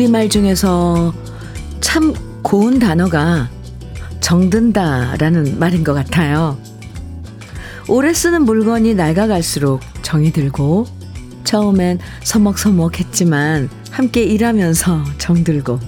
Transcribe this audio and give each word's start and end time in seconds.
우리말 0.00 0.30
중에서 0.30 1.12
참 1.82 2.14
고운 2.40 2.78
단어가 2.78 3.50
정든다라는 4.20 5.58
말인 5.58 5.84
것 5.84 5.92
같아요. 5.92 6.58
오래 7.86 8.14
쓰는 8.14 8.44
물건이 8.44 8.94
낡아갈수록 8.94 9.82
정이 10.00 10.32
들고 10.32 10.86
처음엔 11.44 11.98
서먹서먹했지만 12.22 13.68
함께 13.90 14.22
일하면서 14.22 15.04
정들고 15.18 15.78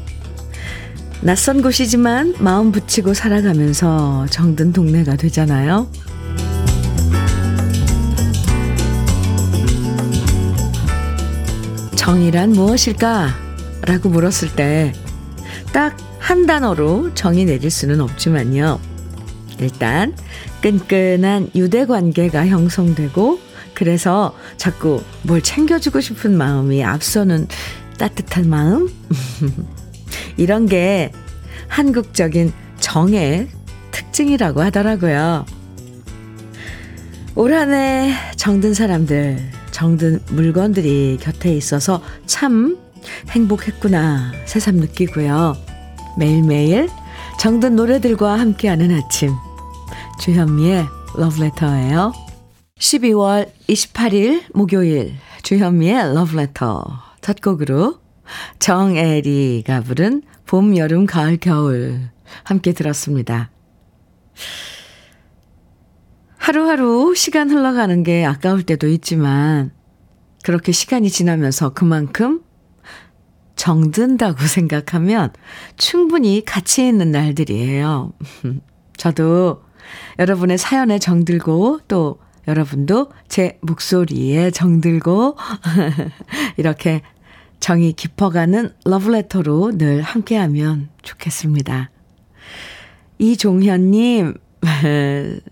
낯선 1.23 1.63
곳이지만 1.63 2.35
마음 2.39 2.71
붙이고 2.71 3.15
살아가면서 3.15 4.27
정든 4.29 4.75
동네가 4.75 5.17
되잖아요. 5.17 5.91
정이란 11.97 12.51
무엇일까? 12.51 13.52
라고 13.87 14.09
물었을 14.09 14.55
때 14.55 14.93
딱 15.73 15.97
한 16.23 16.47
단어로 16.47 17.15
정의 17.15 17.45
내릴 17.45 17.69
수는 17.69 18.01
없지만요. 18.01 18.79
일단 19.59 20.15
끈끈한 20.63 21.51
유대 21.57 21.85
관계가 21.85 22.47
형성되고 22.47 23.41
그래서 23.75 24.37
자꾸 24.57 25.03
뭘 25.23 25.43
챙겨주고 25.43 26.01
싶은 26.01 26.37
마음이 26.39 26.85
앞서는 26.85 27.49
따뜻한 27.99 28.49
마음? 28.49 28.89
이런 30.39 30.67
게 30.67 31.11
한국적인 31.67 32.53
정의 32.79 33.49
특징이라고 33.91 34.63
하더라고요. 34.63 35.45
올 37.35 37.53
한 37.53 37.73
해 37.73 38.15
정든 38.37 38.75
사람들, 38.75 39.39
정든 39.73 40.21
물건들이 40.31 41.19
곁에 41.21 41.53
있어서 41.57 42.01
참 42.27 42.79
행복했구나 43.31 44.33
새삼 44.47 44.77
느끼고요. 44.77 45.55
매일매일 46.19 46.89
정든 47.39 47.77
노래들과 47.77 48.39
함께하는 48.39 48.95
아침. 48.95 49.31
주현미의 50.21 50.87
러브레터예요. 51.17 52.13
12월 52.79 53.51
28일 53.69 54.43
목요일 54.55 55.15
주현미의 55.43 56.15
러브레터 56.15 56.85
첫 57.21 57.41
곡으로 57.41 58.01
정애리가 58.59 59.83
부른 59.83 60.23
봄, 60.47 60.77
여름, 60.77 61.07
가을, 61.07 61.39
겨울 61.39 62.11
함께 62.45 62.73
들었습니다. 62.73 63.51
하루하루 66.37 67.15
시간 67.15 67.51
흘러가는 67.51 68.03
게 68.03 68.25
아까울 68.25 68.65
때도 68.65 68.89
있지만 68.89 69.73
그렇게 70.43 70.73
시간이 70.73 71.09
지나면서 71.09 71.71
그만큼 71.71 72.43
정든다고 73.63 74.45
생각하면 74.45 75.33
충분히 75.77 76.45
가치 76.45 76.85
있는 76.85 77.13
날들이에요. 77.13 78.13
저도 78.97 79.63
여러분의 80.19 80.59
사연에 80.59 80.99
정들고 80.99 81.83
또 81.87 82.19
여러분도 82.49 83.13
제 83.29 83.61
목소리에 83.61 84.51
정들고 84.51 85.37
이렇게 86.59 87.03
정이 87.61 87.93
깊어가는 87.93 88.73
러브레터로 88.85 89.79
늘 89.79 90.03
함께하면 90.03 90.89
좋겠습니다. 91.03 91.91
이종현님, 93.21 94.35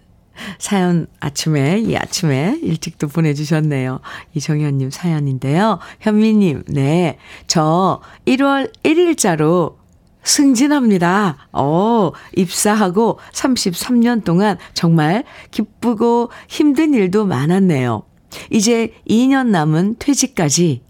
사연 0.59 1.07
아침에, 1.21 1.81
이 1.81 1.97
아침에 1.97 2.59
일찍도 2.63 3.09
보내주셨네요. 3.09 4.01
이종현님 4.35 4.91
사연인데요. 4.91 5.79
현미님, 6.01 6.65
네. 6.69 7.19
저 7.47 8.01
1월 8.27 8.73
1일자로 8.83 9.81
승진합니다. 10.23 11.49
어, 11.53 12.13
입사하고 12.37 13.19
33년 13.33 14.25
동안 14.25 14.59
정말 14.75 15.25
기쁘고 15.51 16.31
힘든 16.49 16.95
일도 16.95 17.27
많았네요. 17.27 18.03
이제 18.51 18.93
2년 19.09 19.49
남은 19.49 19.97
퇴직까지 19.99 20.83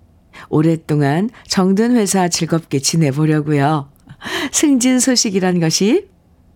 오랫동안 0.48 1.30
정든 1.48 1.96
회사 1.96 2.28
즐겁게 2.28 2.80
지내보려고요. 2.80 3.88
승진 4.52 5.00
소식이란 5.00 5.60
것이 5.60 6.09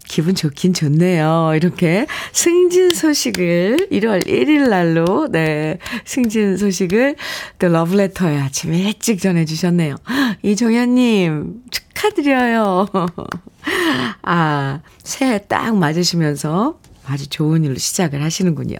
기분 0.06 0.34
좋긴 0.34 0.74
좋네요. 0.74 1.52
이렇게 1.56 2.06
승진 2.32 2.92
소식을 2.94 3.88
1월 3.90 4.26
1일 4.26 4.68
날로, 4.68 5.28
네, 5.30 5.78
승진 6.04 6.56
소식을 6.56 7.16
또 7.58 7.68
러브레터에 7.68 8.38
아침에 8.40 8.78
일찍 8.78 9.20
전해주셨네요. 9.20 9.96
이종현님, 10.42 11.62
축하드려요. 11.70 12.86
아, 14.22 14.80
새해 15.02 15.46
딱 15.46 15.76
맞으시면서 15.76 16.78
아주 17.06 17.28
좋은 17.28 17.64
일로 17.64 17.76
시작을 17.76 18.22
하시는군요. 18.22 18.76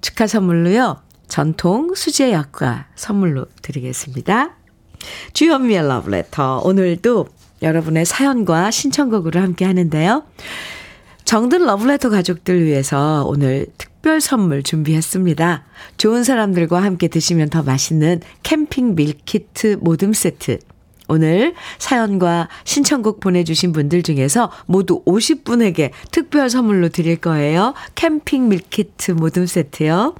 축하 0.00 0.26
선물로요. 0.26 1.02
전통 1.28 1.94
수제 1.94 2.32
약과 2.32 2.86
선물로 2.94 3.46
드리겠습니다. 3.62 4.56
주현미의 5.32 5.88
러브레터. 5.88 6.62
오늘도 6.64 7.28
여러분의 7.62 8.04
사연과 8.04 8.70
신청곡으로 8.70 9.40
함께 9.40 9.64
하는데요. 9.64 10.24
정든 11.24 11.64
러브레터 11.64 12.10
가족들 12.10 12.64
위해서 12.64 13.24
오늘 13.26 13.66
특별 13.78 14.20
선물 14.20 14.62
준비했습니다. 14.62 15.64
좋은 15.96 16.22
사람들과 16.24 16.82
함께 16.82 17.08
드시면 17.08 17.48
더 17.48 17.62
맛있는 17.62 18.20
캠핑 18.42 18.94
밀키트 18.94 19.78
모듬 19.80 20.12
세트. 20.12 20.58
오늘 21.08 21.54
사연과 21.78 22.48
신청곡 22.64 23.20
보내주신 23.20 23.72
분들 23.72 24.02
중에서 24.02 24.50
모두 24.66 25.02
50분에게 25.04 25.90
특별 26.10 26.48
선물로 26.48 26.88
드릴 26.88 27.16
거예요. 27.16 27.74
캠핑 27.94 28.48
밀키트 28.48 29.12
모듬 29.12 29.46
세트요. 29.46 30.14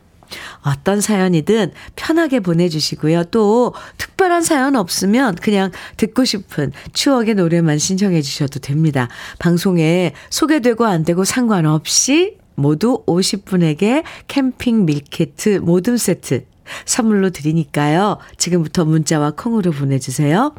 어떤 0.64 1.00
사연이든 1.00 1.72
편하게 1.96 2.40
보내주시고요. 2.40 3.24
또 3.24 3.74
특별한 3.98 4.42
사연 4.42 4.76
없으면 4.76 5.36
그냥 5.36 5.70
듣고 5.96 6.24
싶은 6.24 6.72
추억의 6.92 7.34
노래만 7.34 7.78
신청해 7.78 8.22
주셔도 8.22 8.60
됩니다. 8.60 9.08
방송에 9.38 10.12
소개되고 10.30 10.84
안 10.84 11.04
되고 11.04 11.24
상관없이 11.24 12.36
모두 12.54 13.04
50분에게 13.06 14.04
캠핑 14.28 14.84
밀키트 14.84 15.60
모든 15.62 15.96
세트 15.96 16.44
선물로 16.86 17.30
드리니까요. 17.30 18.18
지금부터 18.38 18.84
문자와 18.84 19.32
콩으로 19.32 19.72
보내주세요. 19.72 20.54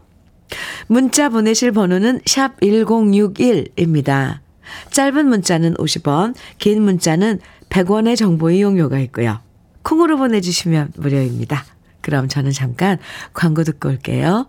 문자 0.88 1.30
보내실 1.30 1.72
번호는 1.72 2.22
샵 2.26 2.60
1061입니다. 2.60 4.40
짧은 4.92 5.28
문자는 5.28 5.76
50원, 5.76 6.36
긴 6.58 6.82
문자는 6.84 7.40
100원의 7.70 8.16
정보 8.18 8.52
이용료가 8.52 9.00
있고요. 9.00 9.40
콩으로 9.86 10.18
보내주시면 10.18 10.94
무료입니다. 10.98 11.64
그럼 12.02 12.28
저는 12.28 12.52
잠깐 12.52 12.98
광고 13.34 13.64
듣고 13.64 13.90
올게요. 13.90 14.48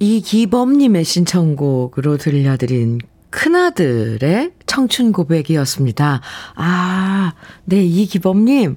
이기범님의 0.00 1.04
신청곡으로 1.04 2.16
들려드린 2.16 2.98
큰아들의 3.30 4.52
청춘 4.66 5.12
고백이었습니다. 5.12 6.20
아, 6.56 7.32
네, 7.64 7.84
이기범님. 7.84 8.76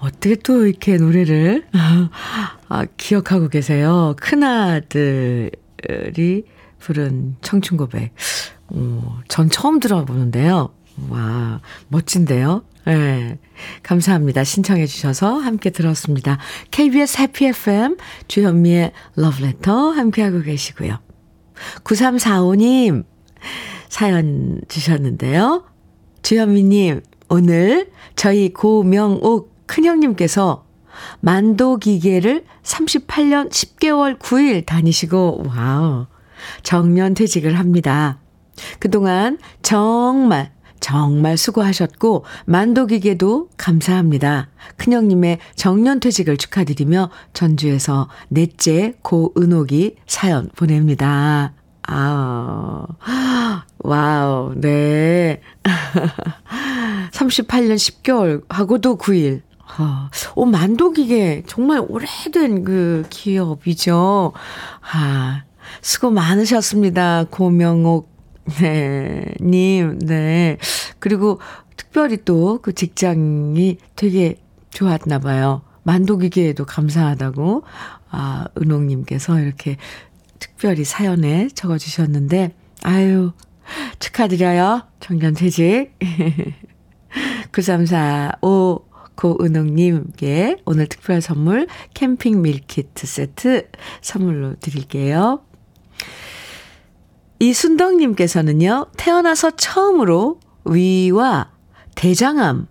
어떻게 0.00 0.36
또 0.36 0.66
이렇게 0.66 0.98
노래를 0.98 1.66
아, 2.68 2.84
기억하고 2.98 3.48
계세요? 3.48 4.14
큰아들이 4.20 5.50
부른 6.78 7.36
청춘 7.40 7.78
고백. 7.78 8.14
어, 8.68 9.18
전 9.28 9.48
처음 9.48 9.80
들어보는데요. 9.80 10.68
와, 11.08 11.60
멋진데요? 11.88 12.62
네. 12.86 13.38
감사합니다. 13.82 14.44
신청해 14.44 14.86
주셔서 14.86 15.38
함께 15.38 15.70
들었습니다. 15.70 16.38
KBS 16.70 17.20
해피 17.20 17.46
FM 17.46 17.96
주현미의 18.28 18.92
러브레터 19.16 19.90
함께하고 19.90 20.42
계시고요. 20.42 20.98
9345님 21.82 23.04
사연 23.88 24.60
주셨는데요. 24.68 25.64
주현미님 26.22 27.02
오늘 27.28 27.90
저희 28.14 28.52
고명옥 28.52 29.66
큰형님께서 29.66 30.64
만도 31.20 31.78
기계를 31.78 32.44
38년 32.62 33.50
10개월 33.50 34.18
9일 34.18 34.64
다니시고 34.64 35.44
wow 35.48 36.06
정년 36.62 37.14
퇴직을 37.14 37.58
합니다. 37.58 38.20
그동안 38.78 39.38
정말 39.62 40.55
정말 40.86 41.36
수고하셨고 41.36 42.24
만도기계에게도 42.44 43.48
감사합니다. 43.56 44.50
큰형님의 44.76 45.40
정년퇴직을 45.56 46.36
축하드리며 46.36 47.10
전주에서 47.32 48.08
넷째 48.28 48.94
고은옥이 49.02 49.96
사연 50.06 50.48
보냅니다. 50.54 51.54
아, 51.88 52.86
wow, 53.78 54.54
네. 54.60 55.40
38년 57.10 57.74
10개월 57.74 58.44
하고도 58.48 58.96
9일. 58.96 59.42
어, 59.80 60.08
오, 60.36 60.44
만도기계 60.44 61.42
정말 61.48 61.84
오래된 61.88 62.62
그 62.62 63.04
기업이죠. 63.10 64.34
아, 64.92 65.42
수고 65.82 66.12
많으셨습니다. 66.12 67.24
고명옥, 67.28 68.15
네, 68.58 69.34
님, 69.40 69.98
네. 69.98 70.56
그리고 70.98 71.40
특별히 71.76 72.18
또 72.24 72.58
그 72.62 72.72
직장이 72.74 73.78
되게 73.96 74.36
좋았나 74.70 75.18
봐요. 75.18 75.62
만독이기에도 75.82 76.64
감사하다고, 76.64 77.62
아, 78.10 78.46
은옥님께서 78.60 79.40
이렇게 79.40 79.76
특별히 80.38 80.84
사연에 80.84 81.48
적어주셨는데, 81.48 82.52
아유, 82.82 83.32
축하드려요. 83.98 84.82
정년퇴직. 85.00 85.92
9345 87.52 88.84
고은옥님께 89.16 90.58
오늘 90.66 90.86
특별 90.88 91.22
선물 91.22 91.66
캠핑 91.94 92.42
밀키트 92.42 93.06
세트 93.06 93.70
선물로 94.02 94.56
드릴게요. 94.60 95.40
이순덕님께서는요, 97.38 98.86
태어나서 98.96 99.52
처음으로 99.52 100.40
위와 100.64 101.50
대장암 101.94 102.66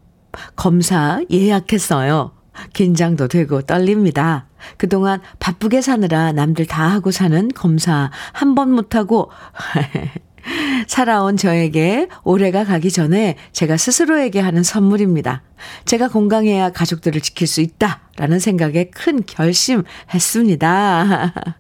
검사 0.56 1.22
예약했어요. 1.32 2.32
긴장도 2.74 3.28
되고 3.28 3.62
떨립니다. 3.62 4.48
그동안 4.78 5.22
바쁘게 5.40 5.82
사느라 5.82 6.32
남들 6.32 6.66
다 6.66 6.88
하고 6.88 7.12
사는 7.12 7.50
검사 7.50 8.10
한 8.34 8.56
번 8.56 8.72
못하고 8.72 9.30
살아온 10.88 11.38
저에게 11.38 12.08
올해가 12.24 12.64
가기 12.64 12.92
전에 12.92 13.36
제가 13.52 13.78
스스로에게 13.78 14.40
하는 14.40 14.64
선물입니다. 14.64 15.44
제가 15.86 16.08
건강해야 16.08 16.72
가족들을 16.72 17.20
지킬 17.22 17.48
수 17.48 17.62
있다라는 17.62 18.40
생각에 18.40 18.86
큰 18.86 19.24
결심했습니다. 19.26 19.86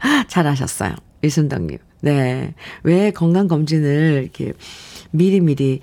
잘하셨어요. 0.27 0.95
이순덕님. 1.23 1.77
네. 2.05 2.53
왜 2.83 3.09
건강검진을 3.09 4.21
이렇게 4.21 4.53
미리미리, 5.09 5.81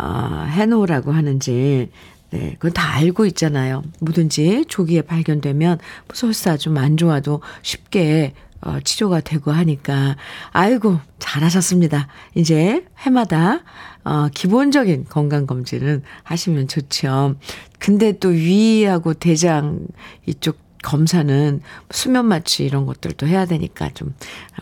어, 0.00 0.46
해놓으라고 0.48 1.10
하는지, 1.10 1.90
네. 2.30 2.52
그건 2.60 2.72
다 2.72 2.94
알고 2.94 3.26
있잖아요. 3.26 3.82
뭐든지 3.98 4.66
조기에 4.68 5.02
발견되면 5.02 5.78
설사 6.12 6.56
좀 6.56 6.78
안 6.78 6.96
좋아도 6.96 7.40
쉽게 7.62 8.34
어, 8.60 8.78
치료가 8.84 9.20
되고 9.20 9.50
하니까, 9.50 10.16
아이고, 10.52 10.98
잘하셨습니다. 11.18 12.06
이제 12.36 12.86
해마다, 13.00 13.62
어, 14.04 14.28
기본적인 14.32 15.06
건강 15.10 15.46
검진은 15.46 16.02
하시면 16.22 16.68
좋죠. 16.68 17.34
근데 17.78 18.12
또 18.18 18.28
위하고 18.28 19.12
대장 19.12 19.86
이쪽 20.24 20.63
검사는 20.84 21.62
수면 21.90 22.26
마취 22.26 22.62
이런 22.62 22.84
것들도 22.84 23.26
해야 23.26 23.46
되니까 23.46 23.88
좀 23.94 24.14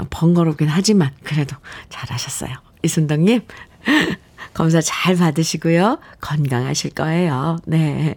번거롭긴 0.08 0.68
하지만 0.68 1.10
그래도 1.24 1.56
잘하셨어요. 1.88 2.54
이순덕님, 2.84 3.40
검사 4.54 4.80
잘 4.80 5.16
받으시고요. 5.16 5.98
건강하실 6.20 6.92
거예요. 6.92 7.58
네. 7.66 8.14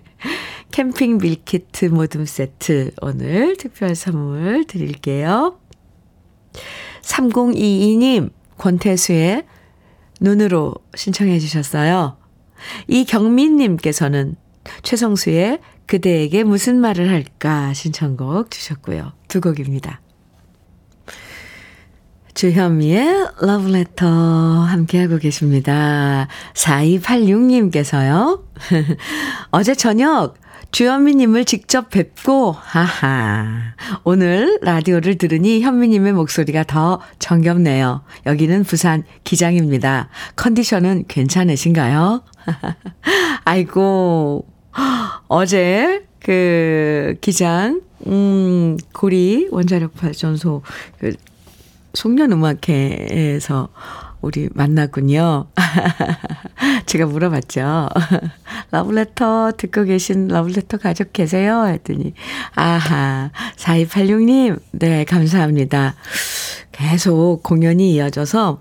캠핑 0.71 1.17
밀키트 1.17 1.85
모듬 1.85 2.25
세트 2.25 2.91
오늘 3.01 3.57
특별 3.57 3.95
선물 3.95 4.65
드릴게요. 4.65 5.57
3022님, 7.01 8.29
권태수의 8.57 9.45
눈으로 10.21 10.75
신청해 10.95 11.39
주셨어요. 11.39 12.17
이경민님께서는 12.87 14.35
최성수의 14.83 15.59
그대에게 15.85 16.43
무슨 16.43 16.79
말을 16.79 17.09
할까 17.09 17.73
신청곡 17.73 18.51
주셨고요. 18.51 19.13
두 19.27 19.41
곡입니다. 19.41 20.01
주현미의 22.33 23.29
러브레터 23.39 24.05
함께하고 24.05 25.17
계십니다. 25.17 26.27
4286님께서요. 26.53 28.43
어제 29.51 29.73
저녁 29.73 30.35
주현미님을 30.71 31.45
직접 31.45 31.89
뵙고, 31.89 32.51
하하. 32.51 33.73
오늘 34.03 34.59
라디오를 34.61 35.17
들으니 35.17 35.61
현미님의 35.61 36.11
목소리가 36.11 36.65
더 36.65 36.99
정겹네요. 37.19 38.03
여기는 38.25 38.65
부산 38.65 39.05
기장입니다. 39.23 40.09
컨디션은 40.35 41.05
괜찮으신가요? 41.07 42.23
아이고, 43.45 44.45
어제 45.27 46.05
그 46.19 47.15
기장, 47.21 47.81
음, 48.07 48.77
고리 48.93 49.47
원자력 49.51 49.95
발전소, 49.95 50.61
그 50.99 51.13
송년 51.93 52.31
음악회에서 52.31 53.69
우리 54.21 54.49
만났군요. 54.53 55.45
제가 56.87 57.05
물어봤죠. 57.05 57.89
러블레터 58.71 59.51
듣고 59.55 59.83
계신 59.83 60.27
러블레터 60.27 60.77
가족 60.77 61.13
계세요? 61.13 61.65
했더니, 61.67 62.13
아하, 62.55 63.29
4286님, 63.55 64.59
네, 64.71 65.03
감사합니다. 65.05 65.95
계속 66.71 67.41
공연이 67.43 67.93
이어져서, 67.93 68.59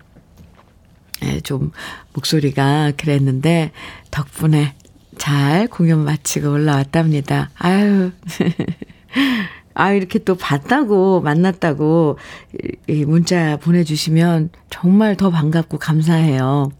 예, 1.25 1.41
좀, 1.41 1.73
목소리가 2.13 2.93
그랬는데, 2.99 3.73
덕분에 4.11 4.75
잘 5.17 5.67
공연 5.69 6.05
마치고 6.05 6.51
올라왔답니다. 6.51 7.51
아유. 7.59 8.11
아, 9.75 9.93
이렇게 9.93 10.21
또 10.21 10.37
봤다고, 10.37 11.21
만났다고, 11.21 12.19
이 12.87 13.05
문자 13.05 13.57
보내주시면 13.57 14.51
정말 14.71 15.17
더 15.17 15.31
반갑고 15.31 15.79
감사해요. 15.79 16.71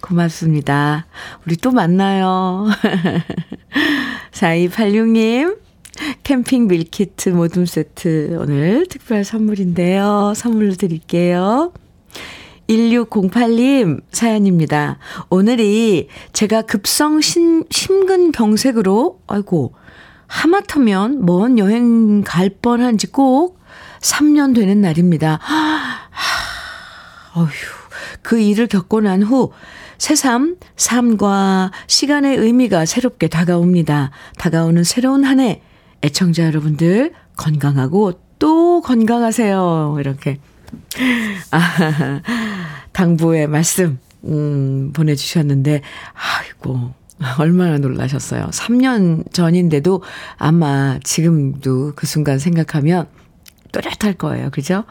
고맙습니다. 0.00 1.06
우리 1.46 1.56
또 1.56 1.70
만나요. 1.70 2.66
4286님, 4.32 5.58
캠핑 6.24 6.66
밀키트 6.66 7.30
모둠 7.30 7.64
세트 7.64 8.36
오늘 8.38 8.86
특별 8.86 9.24
선물인데요. 9.24 10.34
선물로 10.36 10.74
드릴게요. 10.74 11.72
1608님 12.68 14.00
사연입니다. 14.10 14.98
오늘이 15.30 16.08
제가 16.32 16.62
급성 16.62 17.20
심, 17.20 17.64
심근경색으로, 17.70 19.20
아이고, 19.26 19.74
하마터면 20.26 21.24
먼 21.24 21.58
여행 21.58 22.22
갈 22.22 22.50
뻔한 22.50 22.98
지 22.98 23.06
꼭 23.12 23.60
3년 24.00 24.54
되는 24.54 24.80
날입니다. 24.80 25.38
어휴, 27.34 27.48
그 28.22 28.38
일을 28.40 28.66
겪고 28.66 29.00
난 29.00 29.22
후 29.22 29.52
새삼 29.98 30.56
삶과 30.76 31.70
시간의 31.86 32.36
의미가 32.36 32.84
새롭게 32.86 33.28
다가옵니다. 33.28 34.10
다가오는 34.38 34.84
새로운 34.84 35.24
한 35.24 35.40
해 35.40 35.62
애청자 36.02 36.44
여러분들 36.44 37.12
건강하고 37.36 38.20
또 38.38 38.80
건강하세요. 38.82 39.96
이렇게 39.98 40.38
아, 41.50 42.22
당부의 42.92 43.46
말씀 43.46 43.98
음, 44.24 44.92
보내주셨는데 44.92 45.82
아이고 46.14 46.92
얼마나 47.38 47.78
놀라셨어요. 47.78 48.48
3년 48.52 49.32
전인데도 49.32 50.02
아마 50.36 50.98
지금도 51.02 51.92
그 51.96 52.06
순간 52.06 52.38
생각하면 52.38 53.08
또렷할 53.72 54.14
거예요. 54.14 54.50
그죠? 54.50 54.84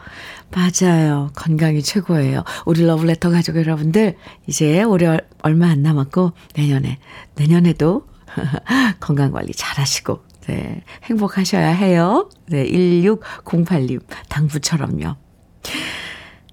맞아요. 0.54 1.30
건강이 1.34 1.82
최고예요. 1.82 2.44
우리 2.66 2.84
러블레터 2.84 3.30
가족 3.30 3.56
여러분들, 3.56 4.16
이제 4.46 4.82
올해 4.82 5.18
얼마 5.42 5.68
안 5.68 5.82
남았고, 5.82 6.32
내년에, 6.54 6.98
내년에도 7.34 8.06
건강 9.00 9.32
관리 9.32 9.52
잘 9.52 9.78
하시고, 9.78 10.20
네, 10.46 10.82
행복하셔야 11.04 11.68
해요. 11.68 12.28
네, 12.46 12.64
1608님, 12.66 14.00
당부처럼요. 14.28 15.16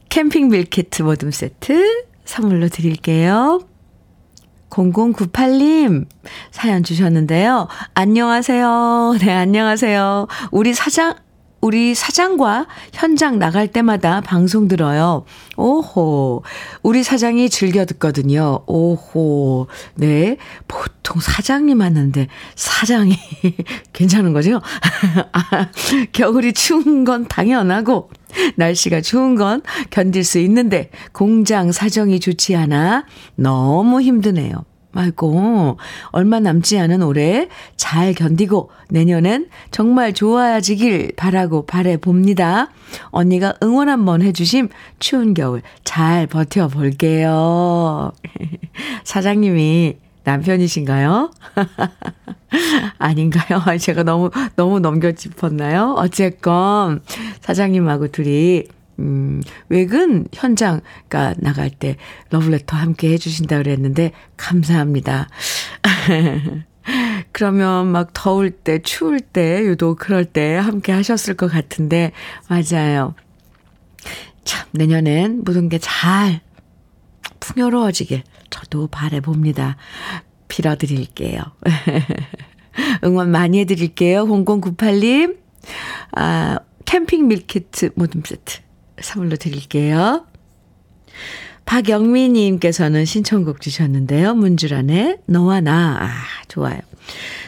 캠핑 0.09 0.49
밀키트 0.49 1.01
모듬 1.03 1.31
세트 1.31 2.05
선물로 2.25 2.69
드릴게요. 2.69 3.61
0098님 4.69 6.05
사연 6.51 6.83
주셨는데요. 6.83 7.67
안녕하세요. 7.93 9.17
네, 9.19 9.31
안녕하세요. 9.31 10.27
우리 10.51 10.73
사장, 10.73 11.15
우리 11.61 11.93
사장과 11.95 12.67
현장 12.91 13.39
나갈 13.39 13.67
때마다 13.67 14.21
방송 14.21 14.67
들어요. 14.67 15.25
오호. 15.57 16.43
우리 16.81 17.03
사장이 17.03 17.49
즐겨 17.49 17.85
듣거든요. 17.85 18.63
오호. 18.65 19.67
네. 19.95 20.37
보통 20.67 21.21
사장님 21.21 21.81
하는데 21.81 22.27
사장이 22.55 23.15
괜찮은 23.93 24.33
거죠? 24.33 24.59
아, 25.31 25.69
겨울이 26.11 26.53
추운 26.53 27.03
건 27.03 27.27
당연하고 27.27 28.09
날씨가 28.55 29.01
추운 29.01 29.35
건 29.35 29.61
견딜 29.89 30.23
수 30.23 30.39
있는데 30.39 30.89
공장 31.11 31.71
사정이 31.71 32.19
좋지 32.19 32.55
않아 32.55 33.05
너무 33.35 34.01
힘드네요. 34.01 34.65
아이고, 34.95 35.77
얼마 36.09 36.39
남지 36.39 36.77
않은 36.77 37.01
올해 37.01 37.47
잘 37.75 38.13
견디고 38.13 38.69
내년엔 38.89 39.49
정말 39.71 40.13
좋아지길 40.13 41.13
바라고 41.15 41.65
바래봅니다. 41.65 42.69
언니가 43.09 43.55
응원 43.63 43.89
한번 43.89 44.21
해주심 44.21 44.69
추운 44.99 45.33
겨울 45.33 45.63
잘 45.83 46.27
버텨볼게요. 46.27 48.11
사장님이 49.03 49.97
남편이신가요? 50.23 51.31
아닌가요? 52.97 53.61
제가 53.79 54.03
너무, 54.03 54.29
너무 54.55 54.79
넘겨짚었나요? 54.79 55.95
어쨌건, 55.97 57.01
사장님하고 57.41 58.07
둘이, 58.09 58.63
음, 58.99 59.41
외근 59.69 60.27
현장, 60.33 60.81
그니까 61.07 61.33
나갈 61.39 61.69
때 61.69 61.97
러브레터 62.29 62.77
함께 62.77 63.11
해주신다 63.13 63.57
그랬는데, 63.57 64.11
감사합니다. 64.37 65.27
그러면 67.31 67.87
막 67.87 68.09
더울 68.13 68.51
때, 68.51 68.79
추울 68.81 69.19
때, 69.19 69.61
유독 69.63 69.97
그럴 69.99 70.25
때 70.25 70.55
함께 70.55 70.91
하셨을 70.91 71.33
것 71.35 71.47
같은데, 71.51 72.11
맞아요. 72.49 73.15
참, 74.43 74.67
내년엔 74.71 75.43
모든 75.45 75.69
게 75.69 75.79
잘 75.79 76.41
풍요로워지길 77.43 78.23
저도 78.49 78.87
바래봅니다. 78.87 79.75
빌어드릴게요. 80.47 81.41
응원 83.03 83.31
많이 83.31 83.59
해드릴게요. 83.59 84.25
0098님. 84.25 85.37
아, 86.13 86.59
캠핑 86.85 87.27
밀키트 87.27 87.91
모둠 87.95 88.23
세트 88.25 88.59
선물로 89.01 89.35
드릴게요. 89.35 90.25
박영미님께서는 91.65 93.05
신청곡 93.05 93.61
주셨는데요. 93.61 94.33
문주란의 94.35 95.19
너와 95.25 95.61
나. 95.61 95.97
아, 96.01 96.09
좋아요. 96.47 96.79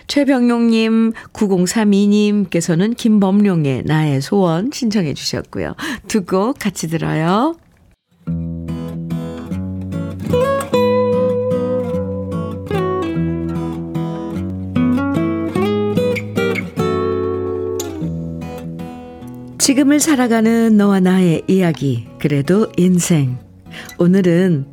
최병용님, 0.07 1.13
9032님께서는 1.33 2.95
김범룡의 2.95 3.83
나의 3.85 4.21
소원 4.21 4.71
신청해 4.73 5.13
주셨고요. 5.13 5.75
두 6.07 6.25
곡 6.25 6.59
같이 6.59 6.87
들어요. 6.87 7.55
지금을 19.65 19.99
살아가는 19.99 20.77
너와 20.77 20.99
나의 20.99 21.41
이야기, 21.47 22.07
그래도 22.19 22.71
인생. 22.77 23.39
오늘은 23.97 24.67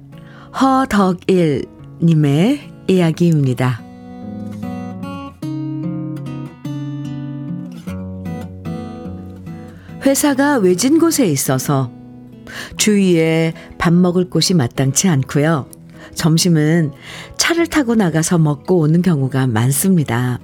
허덕일님의 0.60 2.60
이야기입니다. 2.88 3.82
회사가 10.04 10.58
외진 10.58 10.98
곳에 10.98 11.26
있어서 11.26 11.90
주위에 12.76 13.54
밥 13.78 13.94
먹을 13.94 14.28
곳이 14.28 14.52
마땅치 14.52 15.08
않고요. 15.08 15.70
점심은 16.14 16.92
차를 17.38 17.66
타고 17.66 17.94
나가서 17.94 18.36
먹고 18.36 18.80
오는 18.80 19.00
경우가 19.00 19.46
많습니다. 19.46 20.38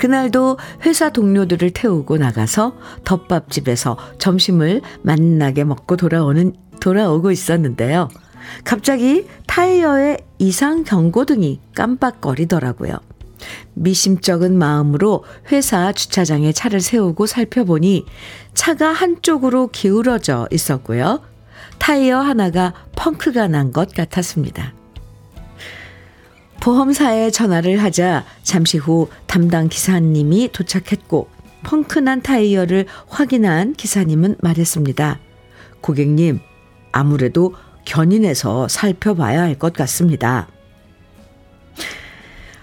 그날도 0.00 0.56
회사 0.86 1.10
동료들을 1.10 1.72
태우고 1.72 2.16
나가서 2.16 2.74
덮밥집에서 3.04 3.98
점심을 4.18 4.80
만나게 5.02 5.64
먹고 5.64 5.98
돌아오는, 5.98 6.54
돌아오고 6.80 7.30
있었는데요. 7.30 8.08
갑자기 8.64 9.26
타이어의 9.46 10.16
이상 10.38 10.84
경고등이 10.84 11.60
깜빡거리더라고요. 11.74 12.96
미심쩍은 13.74 14.56
마음으로 14.56 15.24
회사 15.52 15.92
주차장에 15.92 16.52
차를 16.52 16.80
세우고 16.80 17.26
살펴보니 17.26 18.06
차가 18.54 18.92
한쪽으로 18.92 19.68
기울어져 19.68 20.48
있었고요. 20.50 21.20
타이어 21.78 22.20
하나가 22.20 22.72
펑크가 22.96 23.48
난 23.48 23.72
것 23.72 23.92
같았습니다. 23.94 24.79
보험사에 26.60 27.30
전화를 27.30 27.82
하자 27.82 28.24
잠시 28.42 28.76
후 28.78 29.08
담당 29.26 29.68
기사님이 29.68 30.50
도착했고 30.52 31.28
펑크난 31.62 32.22
타이어를 32.22 32.86
확인한 33.08 33.74
기사님은 33.74 34.36
말했습니다. 34.40 35.18
고객님, 35.80 36.40
아무래도 36.92 37.54
견인해서 37.84 38.68
살펴봐야 38.68 39.42
할 39.42 39.58
것 39.58 39.72
같습니다. 39.72 40.48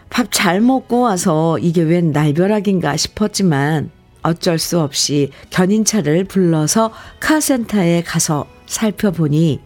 밥 0.10 0.32
잘 0.32 0.62
먹고 0.62 1.02
와서 1.02 1.60
이게 1.60 1.82
웬 1.82 2.12
날벼락인가 2.12 2.98
싶었지만 2.98 3.92
어쩔 4.24 4.58
수 4.58 4.80
없이 4.80 5.32
견인차를 5.52 6.24
불러서 6.26 6.92
카센터에 7.20 8.02
가서 8.04 8.46
살펴보니 8.66 9.60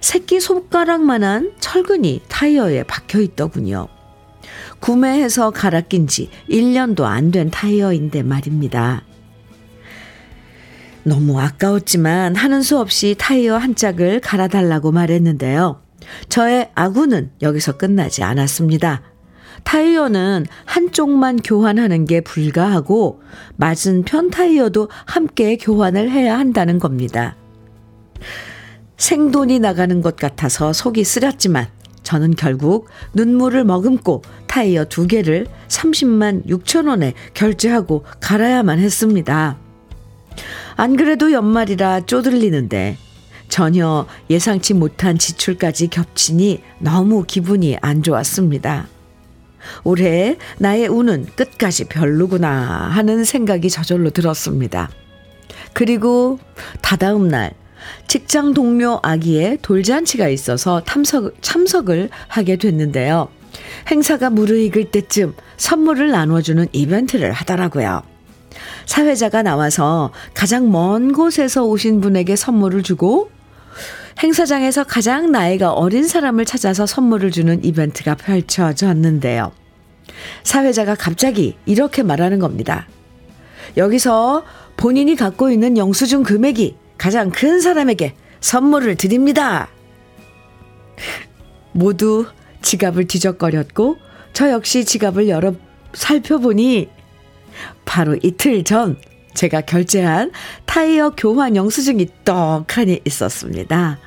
새끼 0.00 0.40
손가락만한 0.40 1.52
철근이 1.60 2.22
타이어에 2.28 2.84
박혀 2.84 3.20
있더군요. 3.20 3.88
구매해서 4.80 5.50
갈아 5.50 5.80
낀 5.80 6.06
지 6.06 6.30
1년도 6.50 7.04
안 7.04 7.30
된 7.30 7.50
타이어인데 7.50 8.22
말입니다. 8.22 9.02
너무 11.02 11.40
아까웠지만 11.40 12.34
하는 12.34 12.62
수 12.62 12.78
없이 12.78 13.14
타이어 13.18 13.56
한 13.56 13.74
짝을 13.74 14.20
갈아달라고 14.20 14.90
말했는데요. 14.92 15.82
저의 16.28 16.70
아구는 16.74 17.30
여기서 17.42 17.76
끝나지 17.76 18.22
않았습니다. 18.22 19.02
타이어는 19.64 20.46
한쪽만 20.66 21.40
교환하는 21.42 22.04
게 22.04 22.20
불가하고 22.20 23.22
맞은편 23.56 24.30
타이어도 24.30 24.88
함께 25.06 25.56
교환을 25.56 26.10
해야 26.10 26.38
한다는 26.38 26.78
겁니다. 26.78 27.36
생돈이 28.96 29.58
나가는 29.58 30.00
것 30.00 30.16
같아서 30.16 30.72
속이 30.72 31.04
쓰렸지만 31.04 31.68
저는 32.02 32.34
결국 32.34 32.88
눈물을 33.14 33.64
머금고 33.64 34.22
타이어 34.46 34.84
두 34.84 35.06
개를 35.06 35.46
30만 35.68 36.46
6천 36.46 36.88
원에 36.88 37.14
결제하고 37.32 38.04
갈아야만 38.20 38.78
했습니다. 38.78 39.58
안 40.76 40.96
그래도 40.96 41.32
연말이라 41.32 42.02
쪼들리는데 42.02 42.98
전혀 43.48 44.06
예상치 44.30 44.74
못한 44.74 45.18
지출까지 45.18 45.88
겹치니 45.88 46.62
너무 46.78 47.24
기분이 47.24 47.76
안 47.80 48.02
좋았습니다. 48.02 48.88
올해 49.82 50.36
나의 50.58 50.88
운은 50.88 51.26
끝까지 51.36 51.84
별로구나 51.84 52.88
하는 52.90 53.24
생각이 53.24 53.70
저절로 53.70 54.10
들었습니다. 54.10 54.90
그리고 55.72 56.38
다다음 56.82 57.28
날 57.28 57.54
직장 58.06 58.54
동료 58.54 59.00
아기의 59.02 59.58
돌잔치가 59.62 60.28
있어서 60.28 60.82
탐석, 60.84 61.34
참석을 61.40 62.10
하게 62.28 62.56
됐는데요. 62.56 63.28
행사가 63.90 64.30
무르익을 64.30 64.90
때쯤 64.90 65.34
선물을 65.56 66.10
나눠주는 66.10 66.66
이벤트를 66.72 67.32
하더라고요. 67.32 68.02
사회자가 68.86 69.42
나와서 69.42 70.12
가장 70.34 70.70
먼 70.70 71.12
곳에서 71.12 71.64
오신 71.64 72.00
분에게 72.00 72.36
선물을 72.36 72.82
주고 72.82 73.30
행사장에서 74.22 74.84
가장 74.84 75.32
나이가 75.32 75.72
어린 75.72 76.06
사람을 76.06 76.44
찾아서 76.44 76.86
선물을 76.86 77.30
주는 77.30 77.64
이벤트가 77.64 78.14
펼쳐졌는데요. 78.14 79.52
사회자가 80.44 80.94
갑자기 80.94 81.56
이렇게 81.66 82.02
말하는 82.02 82.38
겁니다. 82.38 82.86
여기서 83.76 84.44
본인이 84.76 85.16
갖고 85.16 85.50
있는 85.50 85.76
영수증 85.76 86.22
금액이 86.22 86.76
가장 86.96 87.30
큰 87.30 87.60
사람에게 87.60 88.14
선물을 88.40 88.96
드립니다. 88.96 89.68
모두 91.72 92.26
지갑을 92.62 93.06
뒤적거렸고 93.06 93.98
저 94.32 94.50
역시 94.50 94.84
지갑을 94.84 95.28
열어 95.28 95.54
살펴보니 95.92 96.88
바로 97.84 98.16
이틀 98.22 98.64
전 98.64 98.96
제가 99.34 99.62
결제한 99.62 100.30
타이어 100.64 101.10
교환 101.10 101.56
영수증이 101.56 102.08
떡하니 102.24 103.00
있었습니다. 103.04 103.98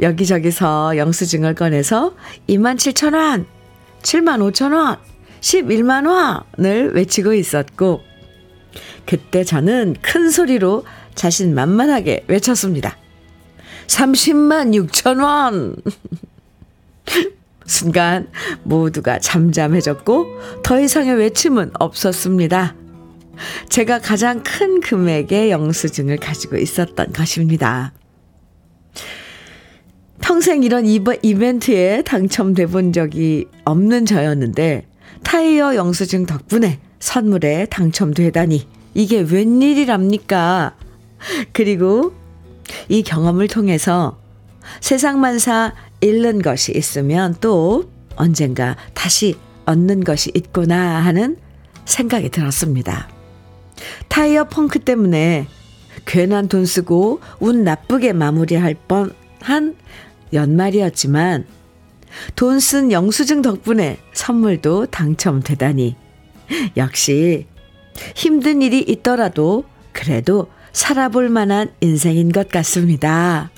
여기저기서 0.00 0.96
영수증을 0.96 1.54
꺼내서 1.54 2.14
2만 2.48 2.76
7천 2.76 3.14
원, 3.14 3.46
7만 4.02 4.52
5천 4.52 4.74
원, 4.74 4.98
11만 5.40 6.06
원을 6.56 6.94
외치고 6.94 7.32
있었고 7.34 8.02
그때 9.06 9.42
저는 9.44 9.96
큰 10.02 10.30
소리로 10.30 10.84
자신 11.18 11.52
만만하게 11.52 12.24
외쳤습니다. 12.28 12.96
30만 13.88 14.88
6천 14.88 15.22
원! 15.22 15.74
순간 17.66 18.28
모두가 18.62 19.18
잠잠해졌고 19.18 20.62
더 20.62 20.80
이상의 20.80 21.16
외침은 21.16 21.72
없었습니다. 21.74 22.76
제가 23.68 23.98
가장 23.98 24.42
큰 24.44 24.80
금액의 24.80 25.50
영수증을 25.50 26.18
가지고 26.18 26.56
있었던 26.56 27.12
것입니다. 27.12 27.92
평생 30.20 30.62
이런 30.62 30.86
이벤트에 30.86 32.02
당첨돼 32.02 32.66
본 32.66 32.92
적이 32.92 33.46
없는 33.64 34.06
저였는데 34.06 34.86
타이어 35.24 35.74
영수증 35.74 36.26
덕분에 36.26 36.78
선물에 37.00 37.66
당첨되다니 37.66 38.68
이게 38.94 39.20
웬일이랍니까? 39.20 40.74
그리고 41.52 42.12
이 42.88 43.02
경험을 43.02 43.48
통해서 43.48 44.18
세상만사 44.80 45.74
잃는 46.00 46.42
것이 46.42 46.72
있으면 46.76 47.34
또 47.40 47.90
언젠가 48.16 48.76
다시 48.94 49.36
얻는 49.66 50.04
것이 50.04 50.30
있구나 50.34 51.00
하는 51.00 51.36
생각이 51.84 52.30
들었습니다. 52.30 53.08
타이어 54.08 54.44
펑크 54.44 54.80
때문에 54.80 55.46
괜한 56.06 56.48
돈 56.48 56.66
쓰고 56.66 57.20
운 57.40 57.64
나쁘게 57.64 58.12
마무리할 58.12 58.74
뻔한 58.86 59.76
연말이었지만 60.32 61.46
돈 62.36 62.58
쓴 62.58 62.92
영수증 62.92 63.42
덕분에 63.42 63.98
선물도 64.12 64.86
당첨되다니 64.86 65.96
역시 66.76 67.46
힘든 68.14 68.62
일이 68.62 68.80
있더라도 68.80 69.64
그래도 69.92 70.48
살아볼 70.72 71.28
만한 71.28 71.70
인생인 71.80 72.32
것 72.32 72.48
같습니다. 72.48 73.50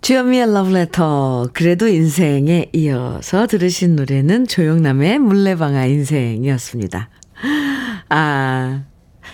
주현미의 0.00 0.54
러브레터. 0.54 1.50
그래도 1.52 1.86
인생에 1.86 2.70
이어서 2.72 3.46
들으신 3.46 3.94
노래는 3.96 4.46
조영남의 4.46 5.18
물레방아 5.18 5.84
인생이었습니다. 5.84 7.10
아, 8.08 8.82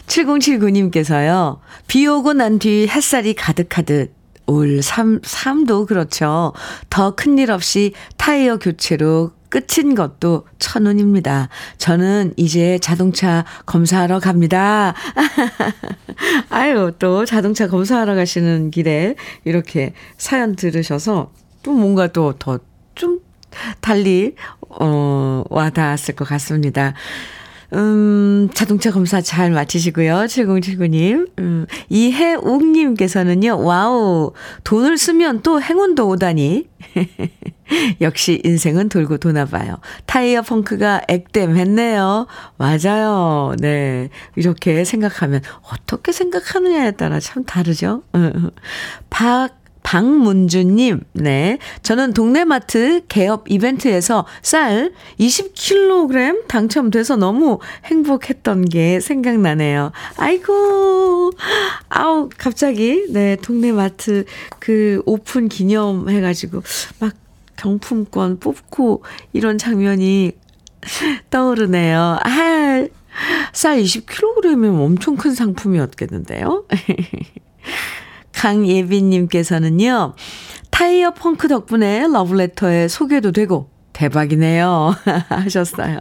7079님께서요. 0.06 1.60
비 1.86 2.06
오고 2.06 2.32
난 2.32 2.58
뒤 2.58 2.88
햇살이 2.88 3.34
가득하듯 3.34 4.12
올 4.46 4.82
3, 4.82 5.20
3도 5.20 5.86
그렇죠. 5.86 6.52
더 6.90 7.14
큰일 7.14 7.50
없이 7.52 7.92
타이어 8.16 8.58
교체로 8.58 9.30
끝인 9.54 9.94
것도 9.94 10.46
천운입니다. 10.58 11.48
저는 11.78 12.34
이제 12.36 12.78
자동차 12.80 13.44
검사하러 13.66 14.18
갑니다. 14.18 14.94
아유, 16.50 16.92
또 16.98 17.24
자동차 17.24 17.68
검사하러 17.68 18.16
가시는 18.16 18.72
길에 18.72 19.14
이렇게 19.44 19.92
사연 20.18 20.56
들으셔서 20.56 21.30
또 21.62 21.72
뭔가 21.72 22.08
또 22.08 22.34
더 22.38 22.58
좀 22.94 23.20
달리, 23.80 24.34
어, 24.68 25.44
와 25.50 25.70
닿았을 25.70 26.14
것 26.14 26.26
같습니다. 26.28 26.94
음, 27.74 28.48
자동차 28.54 28.90
검사 28.90 29.20
잘 29.20 29.50
마치시고요. 29.50 30.14
7079님. 30.26 31.28
음, 31.40 31.66
이해옥님께서는요, 31.88 33.62
wow, 33.62 34.32
돈을 34.62 34.96
쓰면 34.96 35.42
또 35.42 35.60
행운도 35.60 36.08
오다니. 36.08 36.68
역시 38.00 38.40
인생은 38.44 38.88
돌고 38.88 39.18
도나 39.18 39.46
봐요. 39.46 39.78
타이어 40.06 40.42
펑크가 40.42 41.02
액땜했네요. 41.08 42.26
맞아요. 42.56 43.54
네. 43.58 44.10
이렇게 44.36 44.84
생각하면 44.84 45.40
어떻게 45.72 46.12
생각하느냐에 46.12 46.92
따라 46.92 47.20
참 47.20 47.44
다르죠. 47.44 48.02
박 49.10 49.63
박문주님, 49.84 51.02
네. 51.12 51.58
저는 51.82 52.14
동네 52.14 52.44
마트 52.44 53.02
개업 53.06 53.44
이벤트에서 53.48 54.26
쌀 54.42 54.92
20kg 55.20 56.48
당첨돼서 56.48 57.16
너무 57.16 57.60
행복했던 57.84 58.64
게 58.64 58.98
생각나네요. 58.98 59.92
아이고, 60.16 61.30
아우, 61.90 62.28
갑자기, 62.36 63.04
네, 63.10 63.36
동네 63.36 63.70
마트 63.72 64.24
그 64.58 65.02
오픈 65.04 65.48
기념 65.48 66.08
해가지고 66.08 66.62
막 66.98 67.12
경품권 67.56 68.40
뽑고 68.40 69.04
이런 69.34 69.58
장면이 69.58 70.32
떠오르네요. 71.30 72.18
아, 72.24 72.86
쌀 73.52 73.78
20kg이면 73.82 74.80
엄청 74.80 75.16
큰 75.16 75.34
상품이었겠는데요? 75.34 76.64
강예빈님께서는요, 78.34 80.14
타이어 80.70 81.12
펑크 81.12 81.48
덕분에 81.48 82.06
러브레터에 82.08 82.88
소개도 82.88 83.32
되고 83.32 83.70
대박이네요. 83.92 84.94
하셨어요. 85.28 85.98